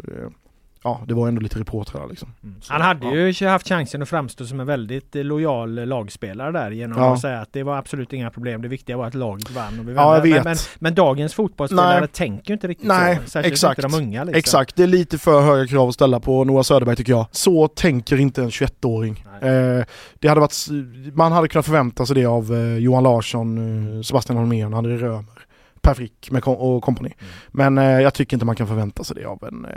[0.86, 2.28] Ja, det var ändå lite reportrar liksom.
[2.60, 3.28] Så, Han hade ja.
[3.28, 7.14] ju haft chansen att framstå som en väldigt eh, lojal eh, lagspelare där genom Ja.
[7.14, 8.62] att säga att det var absolut inga problem.
[8.62, 9.80] Det viktiga var att laget vann.
[9.80, 10.44] Och vi Ja, men, vet.
[10.44, 12.08] men, men dagens fotbollsspelare Nej.
[12.08, 13.30] tänker ju inte riktigt Nej, så.
[13.30, 13.78] Särskilt exakt.
[13.84, 14.38] inte de unga liksom.
[14.38, 17.26] Exakt, det är lite för höga krav att ställa på Noah Söderberg tycker jag.
[17.30, 19.24] Så tänker inte en 21-åring.
[19.42, 19.84] Eh,
[20.18, 20.66] det hade varit,
[21.14, 23.58] man hade kunnat förvänta sig det av eh, Johan Larsson,
[23.96, 25.45] eh, Sebastian Holmén, André Römer,
[25.86, 27.14] Per Frick med och kompani.
[27.18, 27.32] Mm.
[27.74, 29.70] Men eh, jag tycker inte man kan förvänta sig det av en eh,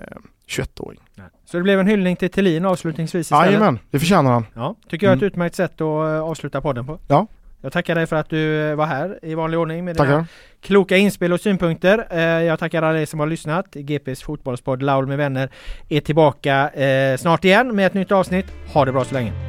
[0.47, 0.99] 21-åring.
[1.45, 3.45] Så det blev en hyllning till Thelin avslutningsvis istället.
[3.45, 4.45] Jajamän, det förtjänar han.
[4.53, 5.27] Ja, tycker jag är ett Mm.
[5.27, 6.99] utmärkt sätt att eh, avsluta podden på.
[7.07, 7.27] Ja.
[7.61, 10.25] Jag tackar dig för att du eh, var här i vanlig ordning med dina Tackar.
[10.61, 12.07] kloka inspel och synpunkter.
[12.09, 13.65] Eh, Jag tackar alla er som har lyssnat.
[13.73, 15.49] GPs fotbollspodd Laul med vänner
[15.89, 18.45] är tillbaka eh, snart igen med ett nytt avsnitt.
[18.73, 19.48] Ha det bra så länge.